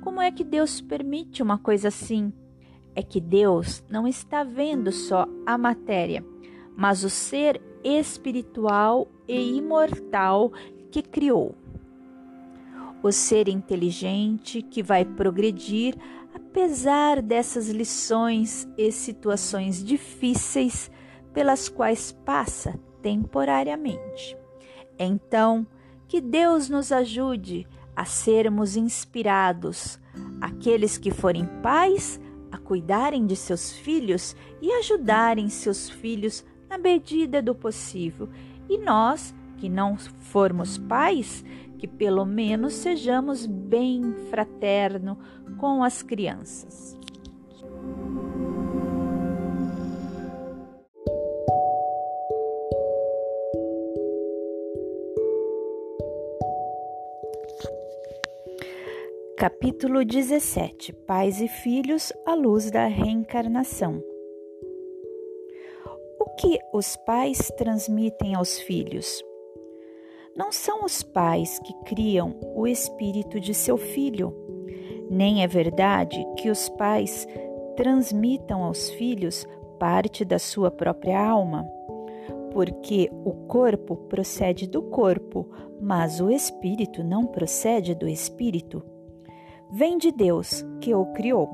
[0.03, 2.31] Como é que Deus permite uma coisa assim?
[2.93, 6.23] É que Deus não está vendo só a matéria,
[6.77, 10.53] mas o ser espiritual e imortal
[10.91, 11.55] que criou.
[13.01, 15.97] O ser inteligente que vai progredir
[16.31, 20.91] apesar dessas lições e situações difíceis
[21.33, 24.37] pelas quais passa temporariamente.
[24.97, 25.65] Então,
[26.07, 29.99] que Deus nos ajude a sermos inspirados,
[30.41, 32.19] aqueles que forem pais
[32.51, 38.29] a cuidarem de seus filhos e ajudarem seus filhos na medida do possível.
[38.67, 41.43] E nós, que não formos pais,
[41.77, 45.17] que pelo menos sejamos bem fraterno
[45.57, 46.97] com as crianças.
[59.39, 64.03] Capítulo 17 Pais e Filhos à luz da reencarnação
[66.39, 69.23] que os pais transmitem aos filhos?
[70.35, 74.33] Não são os pais que criam o espírito de seu filho,
[75.09, 77.25] nem é verdade que os pais
[77.75, 79.47] transmitam aos filhos
[79.79, 81.65] parte da sua própria alma,
[82.51, 85.49] porque o corpo procede do corpo,
[85.79, 88.98] mas o espírito não procede do espírito.
[89.71, 91.47] Vem de Deus que o criou.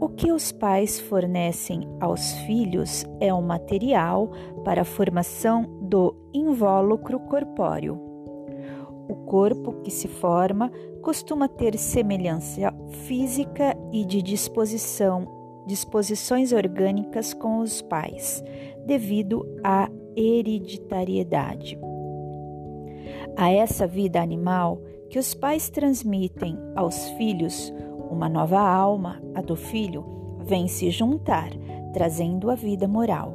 [0.00, 4.28] O que os pais fornecem aos filhos é o material
[4.64, 7.94] para a formação do invólucro corpóreo.
[9.08, 10.68] O corpo que se forma
[11.00, 12.74] costuma ter semelhança
[13.06, 15.28] física e de disposição,
[15.64, 18.42] disposições orgânicas com os pais,
[18.84, 21.78] devido à hereditariedade.
[23.36, 24.80] A essa vida animal
[25.14, 27.72] que os pais transmitem aos filhos,
[28.10, 30.04] uma nova alma, a do filho,
[30.40, 31.50] vem se juntar,
[31.92, 33.32] trazendo a vida moral.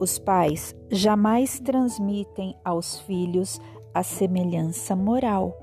[0.00, 3.60] Os pais jamais transmitem aos filhos
[3.94, 5.56] a semelhança moral,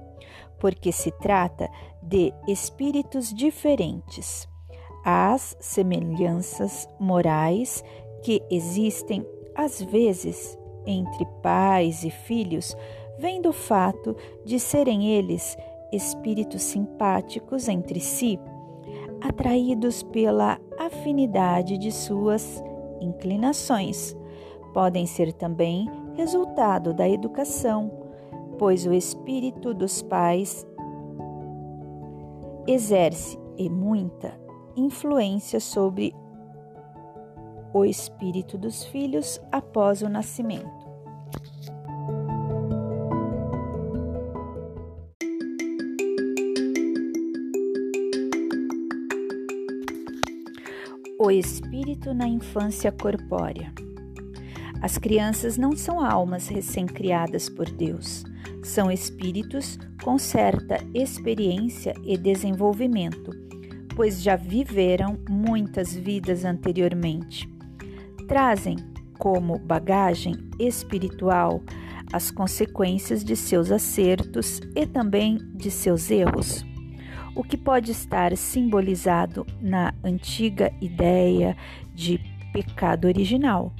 [0.57, 1.69] porque se trata
[2.01, 4.47] de espíritos diferentes.
[5.03, 7.83] As semelhanças morais
[8.23, 12.73] que existem às vezes entre pais e filhos
[13.19, 14.15] vêm do fato
[14.45, 15.57] de serem eles
[15.91, 18.39] espíritos simpáticos entre si,
[19.21, 22.63] atraídos pela afinidade de suas
[23.01, 24.15] inclinações.
[24.73, 27.91] Podem ser também resultado da educação,
[28.57, 30.65] pois o espírito dos pais
[32.67, 34.39] exerce e muita
[34.75, 36.15] influência sobre
[37.73, 40.78] o espírito dos filhos após o nascimento.
[51.21, 53.73] O espírito na infância corpórea.
[54.81, 58.23] As crianças não são almas recém-criadas por Deus,
[58.63, 63.31] são espíritos com certa experiência e desenvolvimento,
[63.97, 67.53] pois já viveram muitas vidas anteriormente.
[68.25, 68.77] Trazem
[69.17, 71.61] como bagagem espiritual
[72.13, 76.63] as consequências de seus acertos e também de seus erros,
[77.35, 81.55] o que pode estar simbolizado na antiga ideia
[81.93, 82.19] de
[82.51, 83.73] pecado original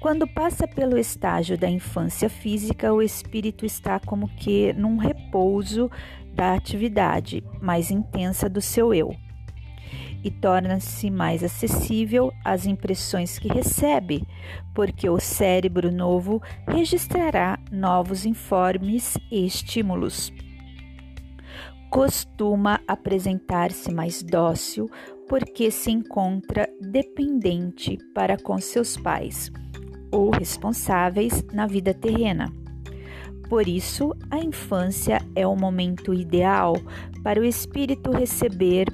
[0.00, 5.90] quando passa pelo estágio da infância física, o espírito está como que num repouso
[6.32, 9.12] da atividade mais intensa do seu eu
[10.22, 14.24] e torna-se mais acessível às impressões que recebe,
[14.72, 20.32] porque o cérebro novo registrará novos informes e estímulos.
[21.90, 24.90] Costuma apresentar-se mais dócil
[25.28, 29.50] porque se encontra dependente para com seus pais
[30.10, 32.52] ou responsáveis na vida terrena.
[33.48, 36.74] Por isso, a infância é o momento ideal
[37.22, 38.88] para o espírito receber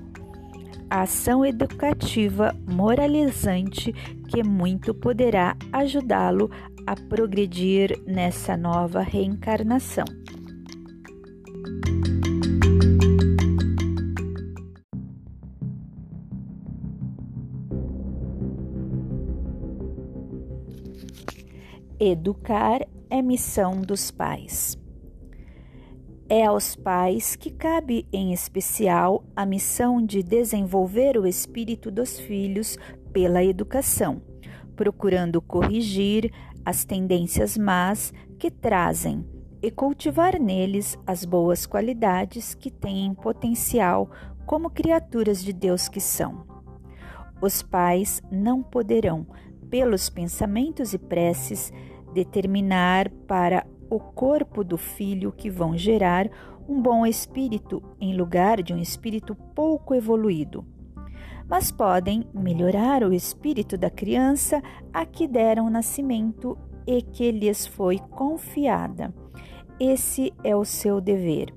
[0.89, 3.93] a ação educativa moralizante
[4.29, 6.49] que muito poderá ajudá-lo
[6.87, 10.05] a progredir nessa nova reencarnação.
[22.07, 24.79] Educar é missão dos pais.
[26.29, 32.77] É aos pais que cabe, em especial, a missão de desenvolver o espírito dos filhos
[33.11, 34.21] pela educação,
[34.77, 36.31] procurando corrigir
[36.63, 39.25] as tendências más que trazem
[39.63, 44.11] e cultivar neles as boas qualidades que têm potencial
[44.45, 46.45] como criaturas de Deus que são.
[47.41, 49.27] Os pais não poderão,
[49.71, 51.73] pelos pensamentos e preces,
[52.15, 56.31] determinar para o corpo do filho que vão gerar
[56.69, 60.65] um bom espírito em lugar de um espírito pouco evoluído.
[61.47, 64.63] Mas podem melhorar o espírito da criança
[64.93, 66.57] a que deram nascimento
[66.87, 69.13] e que lhes foi confiada.
[69.79, 71.53] Esse é o seu dever.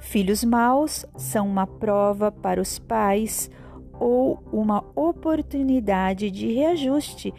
[0.00, 3.50] Filhos maus são uma prova para os pais
[3.98, 7.32] ou uma oportunidade de reajuste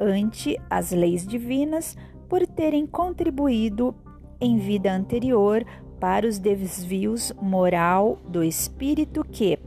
[0.00, 1.96] ante as leis divinas
[2.28, 3.94] por terem contribuído
[4.40, 5.64] em vida anterior
[5.98, 9.58] para os desvios moral do espírito que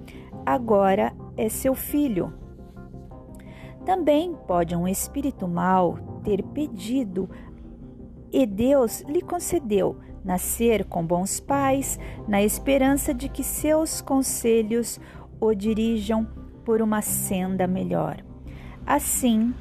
[0.46, 2.34] agora é seu filho.
[3.86, 7.30] Também pode um espírito mau ter pedido
[8.32, 15.00] e Deus lhe concedeu nascer com bons pais, na esperança de que seus conselhos
[15.40, 16.28] o dirijam
[16.66, 18.24] por uma senda melhor.
[18.86, 19.54] Assim,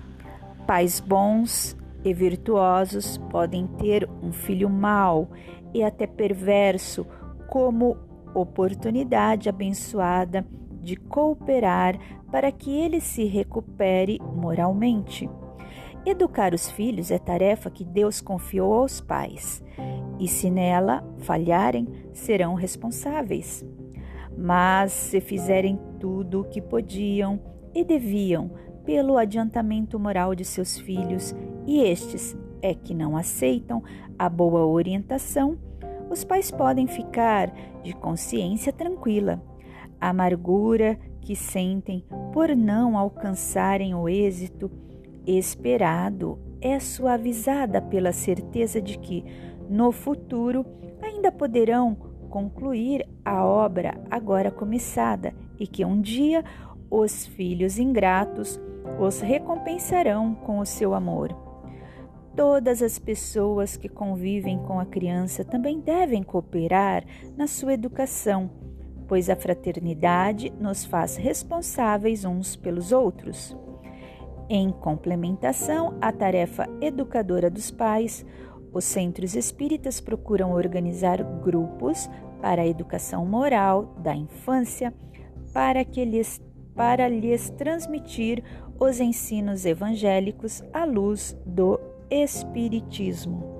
[0.69, 5.31] Pais bons e virtuosos podem ter um filho mau
[5.73, 7.07] e até perverso
[7.49, 7.97] como
[8.35, 10.47] oportunidade abençoada
[10.83, 11.99] de cooperar
[12.31, 15.27] para que ele se recupere moralmente.
[16.05, 19.64] Educar os filhos é tarefa que Deus confiou aos pais,
[20.21, 23.64] e se nela falharem, serão responsáveis.
[24.37, 27.41] Mas se fizerem tudo o que podiam
[27.75, 28.51] e deviam
[28.89, 31.36] pelo adiantamento moral de seus filhos
[31.66, 33.82] e estes é que não aceitam
[34.18, 35.59] a boa orientação,
[36.09, 39.43] os pais podem ficar de consciência tranquila.
[40.01, 44.70] A amargura que sentem por não alcançarem o êxito
[45.26, 49.22] esperado é suavizada pela certeza de que,
[49.68, 50.64] no futuro,
[51.03, 51.95] ainda poderão
[52.30, 56.43] concluir a obra agora começada e que um dia
[56.91, 58.59] os filhos ingratos
[58.99, 61.34] os recompensarão com o seu amor.
[62.36, 67.05] Todas as pessoas que convivem com a criança também devem cooperar
[67.36, 68.51] na sua educação,
[69.09, 73.57] pois a fraternidade nos faz responsáveis uns pelos outros.
[74.49, 78.24] Em complementação à tarefa educadora dos pais,
[78.72, 82.09] os centros espíritas procuram organizar grupos
[82.41, 84.95] para a educação moral da infância,
[85.53, 86.41] para que lhes,
[86.74, 88.43] para lhes transmitir
[88.79, 93.59] os ensinos evangélicos à luz do Espiritismo.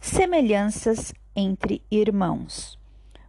[0.00, 2.78] Semelhanças entre irmãos.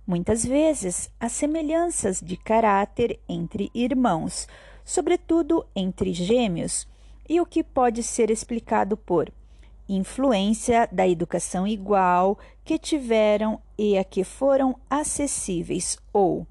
[0.05, 4.47] Muitas vezes há semelhanças de caráter entre irmãos,
[4.83, 6.87] sobretudo entre gêmeos,
[7.27, 9.31] e o que pode ser explicado por
[9.87, 16.47] influência da educação igual que tiveram e a que foram acessíveis, ou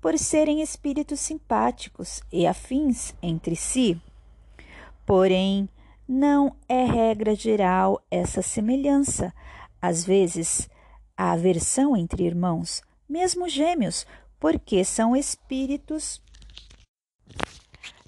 [0.00, 4.00] por serem espíritos simpáticos e afins entre si.
[5.04, 5.68] Porém,
[6.08, 9.34] não é regra geral essa semelhança.
[9.80, 10.68] Às vezes,
[11.16, 14.06] a aversão entre irmãos, mesmo gêmeos,
[14.38, 16.20] porque são espíritos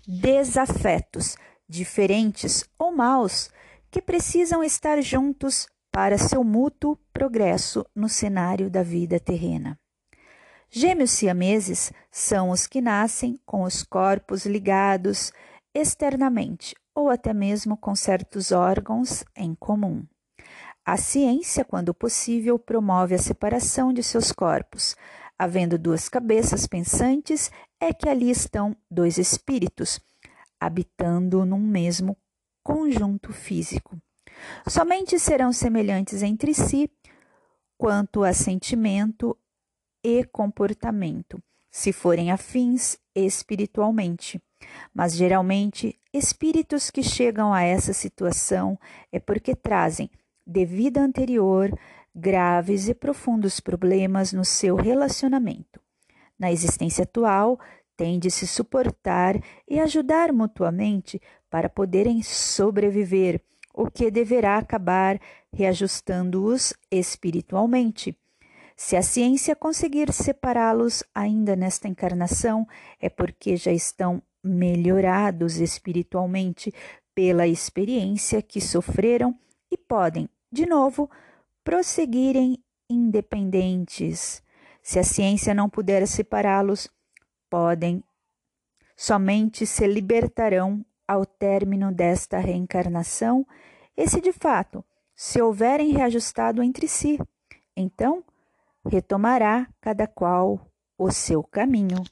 [0.06, 1.36] desafetos,
[1.68, 3.50] diferentes ou maus,
[3.98, 9.76] que precisam estar juntos para seu mútuo progresso no cenário da vida terrena.
[10.70, 15.32] Gêmeos siameses são os que nascem com os corpos ligados
[15.74, 20.06] externamente ou até mesmo com certos órgãos em comum.
[20.86, 24.94] A ciência, quando possível, promove a separação de seus corpos.
[25.36, 29.98] Havendo duas cabeças pensantes, é que ali estão dois espíritos,
[30.60, 32.16] habitando num mesmo
[32.68, 33.96] conjunto físico.
[34.68, 36.90] Somente serão semelhantes entre si
[37.78, 39.34] quanto a sentimento
[40.04, 44.38] e comportamento, se forem afins espiritualmente.
[44.92, 48.78] Mas geralmente, espíritos que chegam a essa situação
[49.10, 50.10] é porque trazem,
[50.46, 51.72] de vida anterior,
[52.14, 55.80] graves e profundos problemas no seu relacionamento.
[56.38, 57.58] Na existência atual,
[57.96, 63.40] têm de se suportar e ajudar mutuamente para poderem sobreviver,
[63.72, 65.20] o que deverá acabar
[65.52, 68.16] reajustando-os espiritualmente.
[68.76, 72.66] Se a ciência conseguir separá-los ainda nesta encarnação,
[73.00, 76.72] é porque já estão melhorados espiritualmente
[77.14, 79.36] pela experiência que sofreram
[79.70, 81.10] e podem, de novo,
[81.64, 84.42] prosseguirem independentes.
[84.80, 86.88] Se a ciência não puder separá-los,
[87.50, 88.02] podem
[88.96, 93.46] somente se libertarão ao término desta reencarnação
[93.96, 94.84] e se de fato
[95.16, 97.18] se houverem reajustado entre si,
[97.74, 98.22] então
[98.86, 100.60] retomará cada qual
[100.98, 102.04] o seu caminho.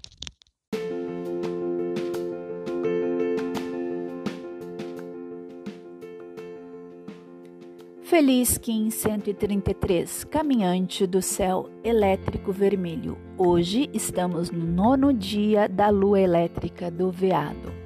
[8.02, 13.18] Feliz Kim 133, caminhante do céu elétrico vermelho.
[13.36, 17.85] Hoje estamos no nono dia da lua elétrica do veado.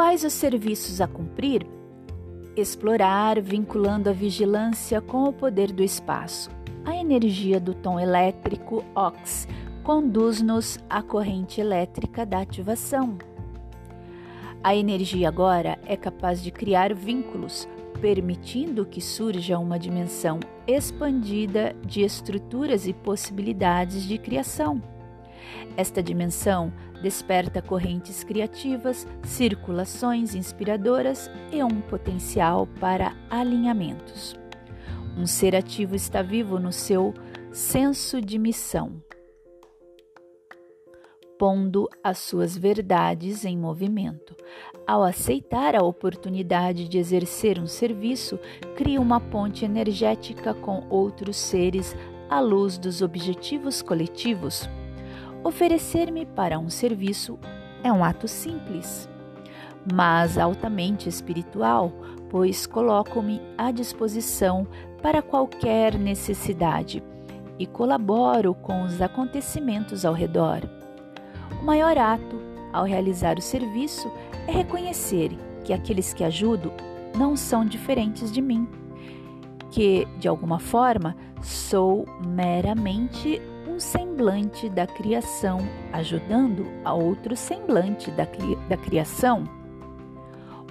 [0.00, 1.66] Quais os serviços a cumprir?
[2.56, 6.48] Explorar, vinculando a vigilância com o poder do espaço.
[6.86, 9.46] A energia do tom elétrico OX
[9.82, 13.18] conduz-nos à corrente elétrica da ativação.
[14.64, 17.68] A energia agora é capaz de criar vínculos,
[18.00, 24.82] permitindo que surja uma dimensão expandida de estruturas e possibilidades de criação.
[25.76, 26.72] Esta dimensão
[27.02, 34.34] desperta correntes criativas, circulações inspiradoras e um potencial para alinhamentos.
[35.16, 37.12] Um ser ativo está vivo no seu
[37.52, 39.02] senso de missão,
[41.38, 44.36] pondo as suas verdades em movimento.
[44.86, 48.38] Ao aceitar a oportunidade de exercer um serviço,
[48.76, 51.96] cria uma ponte energética com outros seres
[52.28, 54.68] à luz dos objetivos coletivos.
[55.42, 57.38] Oferecer-me para um serviço
[57.82, 59.08] é um ato simples,
[59.90, 61.90] mas altamente espiritual,
[62.28, 64.66] pois coloco-me à disposição
[65.02, 67.02] para qualquer necessidade
[67.58, 70.60] e colaboro com os acontecimentos ao redor.
[71.60, 74.12] O maior ato ao realizar o serviço
[74.46, 75.30] é reconhecer
[75.64, 76.70] que aqueles que ajudo
[77.16, 78.68] não são diferentes de mim,
[79.70, 83.40] que de alguma forma sou meramente
[83.80, 85.58] semblante da criação,
[85.92, 88.26] ajudando a outro semblante da,
[88.68, 89.44] da criação.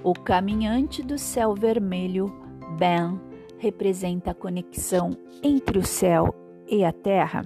[0.04, 2.34] O caminhante do céu vermelho,
[2.78, 3.20] Ben,
[3.58, 5.12] representa a conexão
[5.44, 6.34] entre o céu
[6.68, 7.44] e a terra.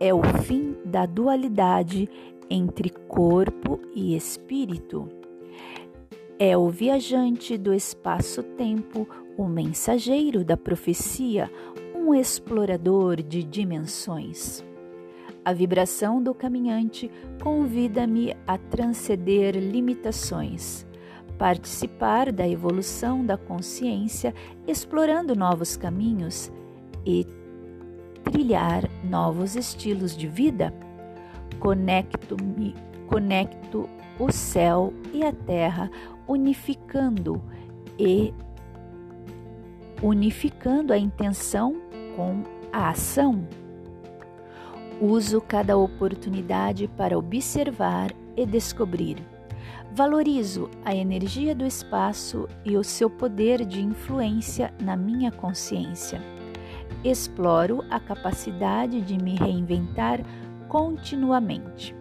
[0.00, 2.08] É o fim da dualidade
[2.50, 5.08] entre corpo e espírito.
[6.38, 11.50] É o viajante do espaço-tempo, o mensageiro da profecia,
[12.04, 14.62] um explorador de dimensões.
[15.42, 17.10] A vibração do caminhante
[17.42, 20.86] convida-me a transcender limitações,
[21.38, 24.34] participar da evolução da consciência,
[24.68, 26.52] explorando novos caminhos
[27.06, 27.26] e
[28.22, 30.74] trilhar novos estilos de vida.
[31.58, 32.74] Conecto-me,
[33.06, 33.88] conecto
[34.18, 35.90] o céu e a terra,
[36.28, 37.42] unificando
[37.98, 38.34] e
[40.02, 41.83] unificando a intenção
[42.16, 42.42] com
[42.72, 43.46] a ação.
[45.00, 49.16] Uso cada oportunidade para observar e descobrir.
[49.92, 56.20] Valorizo a energia do espaço e o seu poder de influência na minha consciência.
[57.04, 60.20] Exploro a capacidade de me reinventar
[60.68, 61.94] continuamente.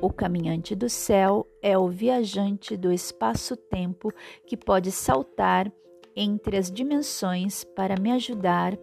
[0.00, 4.12] O caminhante do céu é o viajante do espaço-tempo
[4.46, 5.72] que pode saltar
[6.14, 8.78] entre as dimensões para me ajudar a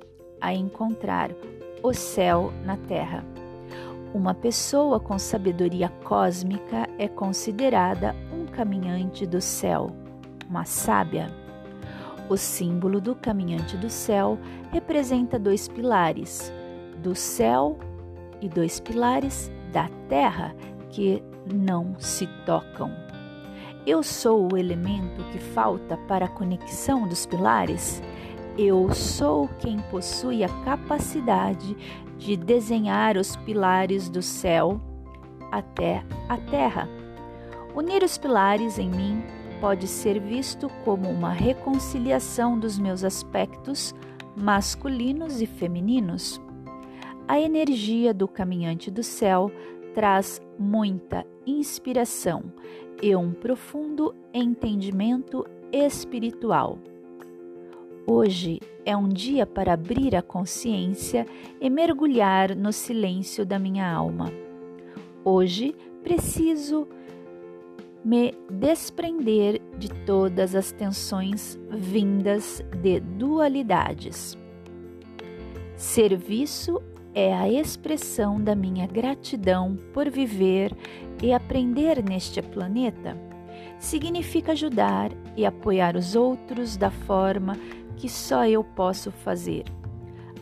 [0.52, 1.30] encontrar
[1.84, 3.24] o céu na terra.
[4.14, 9.92] Uma pessoa com sabedoria cósmica é considerada um caminhante do céu,
[10.50, 11.32] uma sábia.
[12.30, 14.40] O símbolo do caminhante do céu
[14.72, 16.52] representa dois pilares,
[17.02, 17.78] do céu
[18.42, 20.56] e dois pilares da terra
[20.90, 22.92] que não se tocam.
[23.86, 28.02] Eu sou o elemento que falta para a conexão dos pilares.
[28.58, 31.76] Eu sou quem possui a capacidade
[32.20, 34.80] de desenhar os pilares do céu
[35.52, 36.88] até a terra.
[37.76, 39.24] Unir os pilares em mim
[39.60, 43.96] pode ser visto como uma reconciliação dos meus aspectos
[44.36, 46.40] masculinos e femininos.
[47.28, 49.52] A energia do caminhante do céu
[49.96, 52.44] traz muita inspiração
[53.02, 56.78] e um profundo entendimento espiritual.
[58.06, 61.26] Hoje é um dia para abrir a consciência
[61.62, 64.30] e mergulhar no silêncio da minha alma.
[65.24, 65.74] Hoje
[66.04, 66.86] preciso
[68.04, 74.38] me desprender de todas as tensões vindas de dualidades.
[75.78, 76.82] Serviço
[77.16, 80.76] é a expressão da minha gratidão por viver
[81.22, 83.18] e aprender neste planeta.
[83.80, 87.56] Significa ajudar e apoiar os outros da forma
[87.98, 89.66] que só eu posso fazer.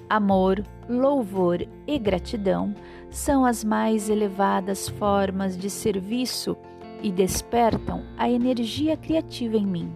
[0.09, 2.75] Amor, louvor e gratidão
[3.09, 6.57] são as mais elevadas formas de serviço
[7.01, 9.95] e despertam a energia criativa em mim.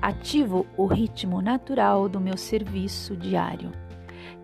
[0.00, 3.70] Ativo o ritmo natural do meu serviço diário.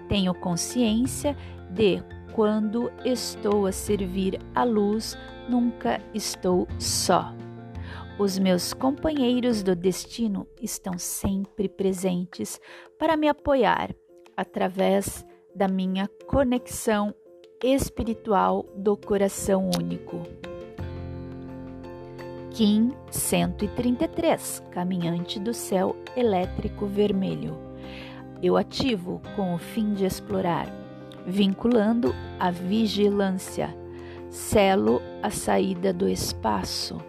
[0.08, 1.36] Tenho consciência
[1.70, 5.16] de quando estou a servir a luz,
[5.48, 7.34] nunca estou só.
[8.20, 12.60] Os meus companheiros do destino estão sempre presentes
[12.98, 13.96] para me apoiar
[14.36, 15.24] através
[15.56, 17.14] da minha conexão
[17.64, 20.20] espiritual do coração único.
[22.50, 27.56] Kim 133 Caminhante do Céu Elétrico Vermelho.
[28.42, 30.66] Eu ativo com o fim de explorar,
[31.26, 33.74] vinculando a vigilância,
[34.28, 37.00] selo a saída do espaço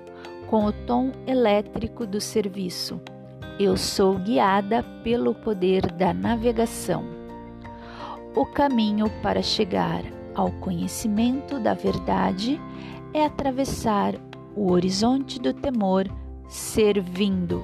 [0.52, 3.00] com o tom elétrico do serviço.
[3.58, 7.06] Eu sou guiada pelo poder da navegação.
[8.36, 10.04] O caminho para chegar
[10.36, 12.60] ao conhecimento da verdade
[13.14, 14.14] é atravessar
[14.54, 16.06] o horizonte do temor,
[16.50, 17.64] servindo.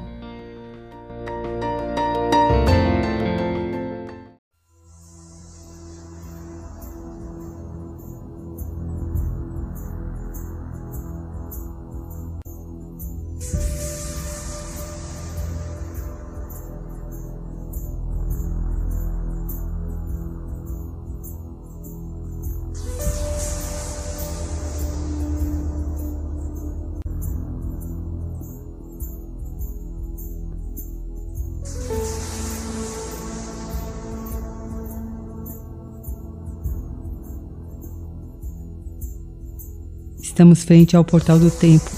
[40.38, 41.90] Estamos frente ao portal do tempo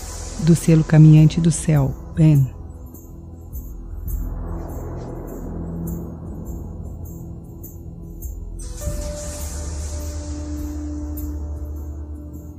[0.46, 2.50] do selo caminhante do céu, Ben.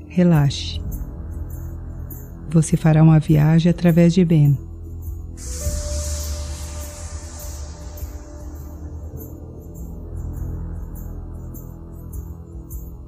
[0.07, 0.83] Relaxe.
[2.51, 4.59] Você fará uma viagem através de Ben.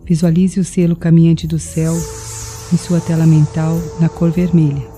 [0.07, 1.93] Visualize o selo caminhante do céu
[2.73, 4.91] em sua tela mental na cor vermelha.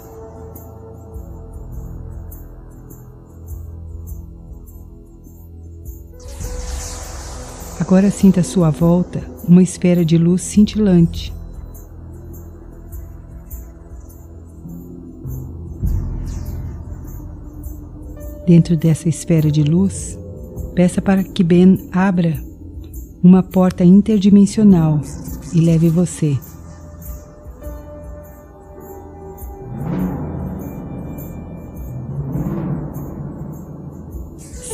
[7.80, 11.34] Agora sinta à sua volta uma esfera de luz cintilante.
[18.46, 20.18] Dentro dessa esfera de luz,
[20.74, 22.42] peça para que Ben abra
[23.22, 25.00] uma porta interdimensional
[25.52, 26.38] e leve você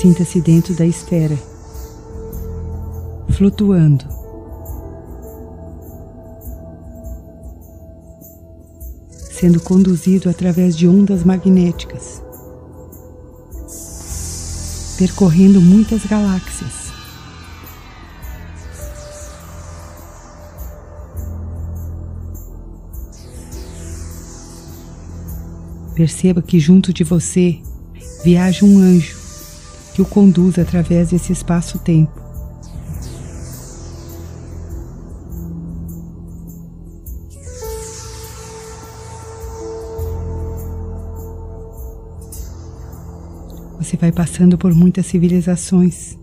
[0.00, 1.36] Sinta-se dentro da esfera,
[3.32, 4.06] flutuando.
[9.30, 12.22] Sendo conduzido através de ondas magnéticas,
[14.96, 16.90] percorrendo muitas galáxias.
[25.94, 27.60] Perceba que junto de você
[28.24, 29.19] viaja um anjo
[29.94, 32.20] que o conduz através desse espaço-tempo.
[43.78, 46.16] Você vai passando por muitas civilizações.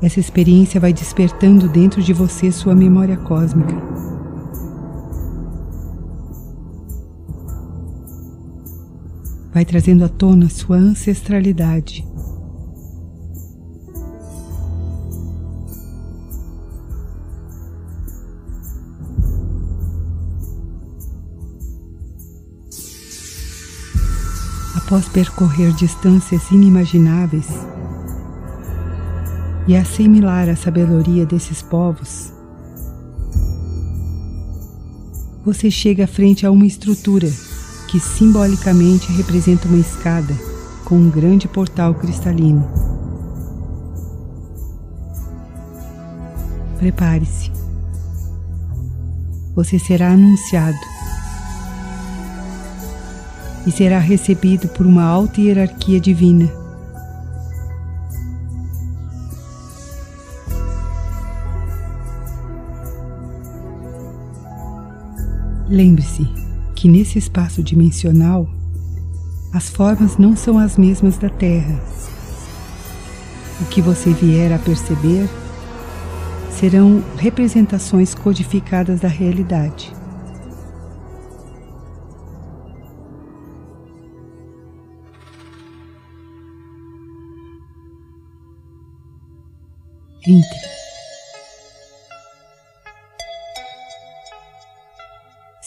[0.00, 3.74] Essa experiência vai despertando dentro de você sua memória cósmica.
[9.54, 12.04] Vai trazendo à tona sua ancestralidade.
[24.76, 27.46] Após percorrer distâncias inimagináveis
[29.68, 32.32] e assimilar a sabedoria desses povos,
[35.44, 37.28] você chega frente a uma estrutura
[37.94, 40.34] que simbolicamente representa uma escada
[40.84, 42.68] com um grande portal cristalino.
[46.76, 47.52] Prepare-se.
[49.54, 50.76] Você será anunciado
[53.64, 56.52] e será recebido por uma alta hierarquia divina.
[65.68, 66.43] Lembre-se,
[66.84, 68.46] que nesse espaço dimensional
[69.54, 71.82] as formas não são as mesmas da Terra.
[73.58, 75.26] O que você vier a perceber
[76.50, 79.96] serão representações codificadas da realidade.
[90.26, 90.83] Entre.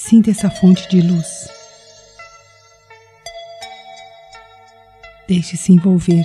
[0.10, 1.50] Sinta essa fonte de luz.
[5.28, 6.24] Deixe-se envolver.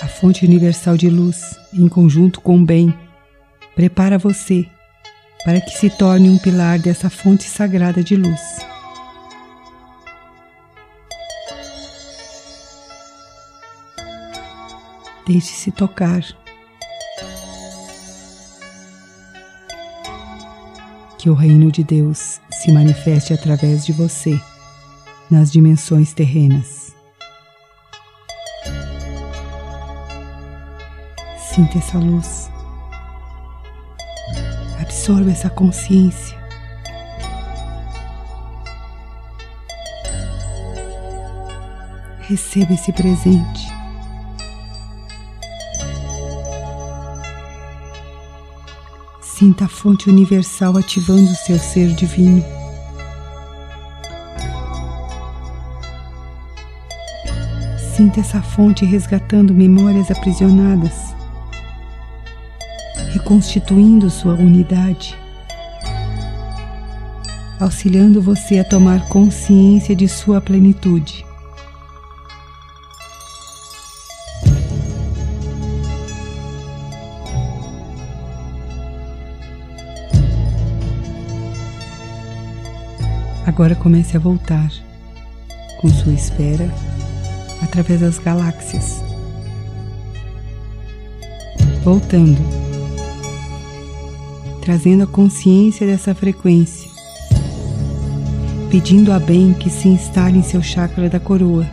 [0.00, 2.96] A fonte universal de luz, em conjunto com o bem,
[3.74, 4.64] prepara você
[5.44, 8.40] para que se torne um pilar dessa fonte sagrada de luz.
[15.26, 16.22] Deixe-se tocar.
[21.20, 24.40] Que o reino de Deus se manifeste através de você
[25.30, 26.94] nas dimensões terrenas.
[31.36, 32.50] Sinta essa luz.
[34.80, 36.38] Absorva essa consciência.
[42.20, 43.69] Receba esse presente.
[49.40, 52.44] Sinta a fonte universal ativando o seu ser divino.
[57.96, 60.92] Sinta essa fonte resgatando memórias aprisionadas,
[63.14, 65.18] reconstituindo sua unidade,
[67.58, 71.19] auxiliando você a tomar consciência de sua plenitude.
[83.60, 84.72] Agora comece a voltar
[85.82, 86.72] com sua esfera
[87.62, 89.02] através das galáxias.
[91.84, 92.40] Voltando,
[94.62, 96.88] trazendo a consciência dessa frequência,
[98.70, 101.68] pedindo a bem que se instale em seu chakra da coroa,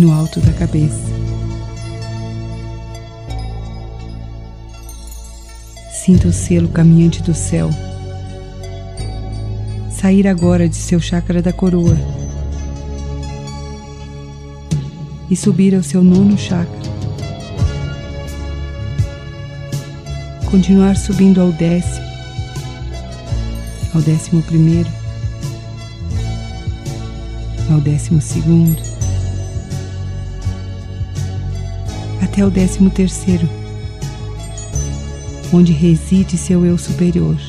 [0.00, 1.12] no alto da cabeça.
[5.92, 7.70] Sinta o selo caminhante do céu
[10.00, 11.96] sair agora de seu chakra da coroa
[15.28, 16.78] e subir ao seu nono chakra.
[20.48, 22.06] Continuar subindo ao décimo,
[23.92, 24.88] ao décimo primeiro,
[27.68, 28.80] ao décimo segundo,
[32.22, 33.48] até o décimo terceiro,
[35.52, 37.47] onde reside seu eu superior.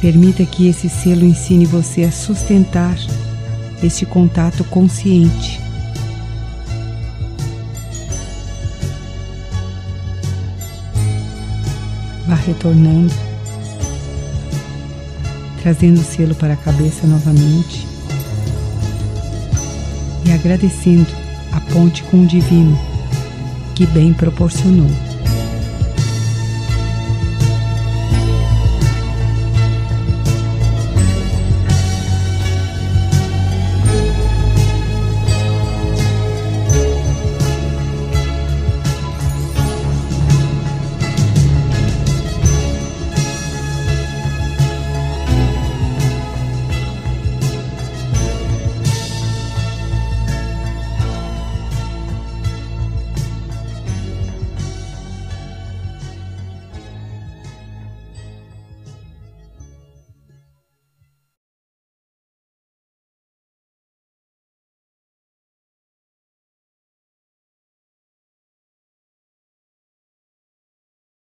[0.00, 2.96] Permita que esse selo ensine você a sustentar
[3.82, 5.60] este contato consciente.
[12.26, 13.12] Vá retornando,
[15.62, 17.86] trazendo o selo para a cabeça novamente
[20.24, 21.08] e agradecendo
[21.52, 22.78] a ponte com o divino
[23.74, 25.07] que bem proporcionou.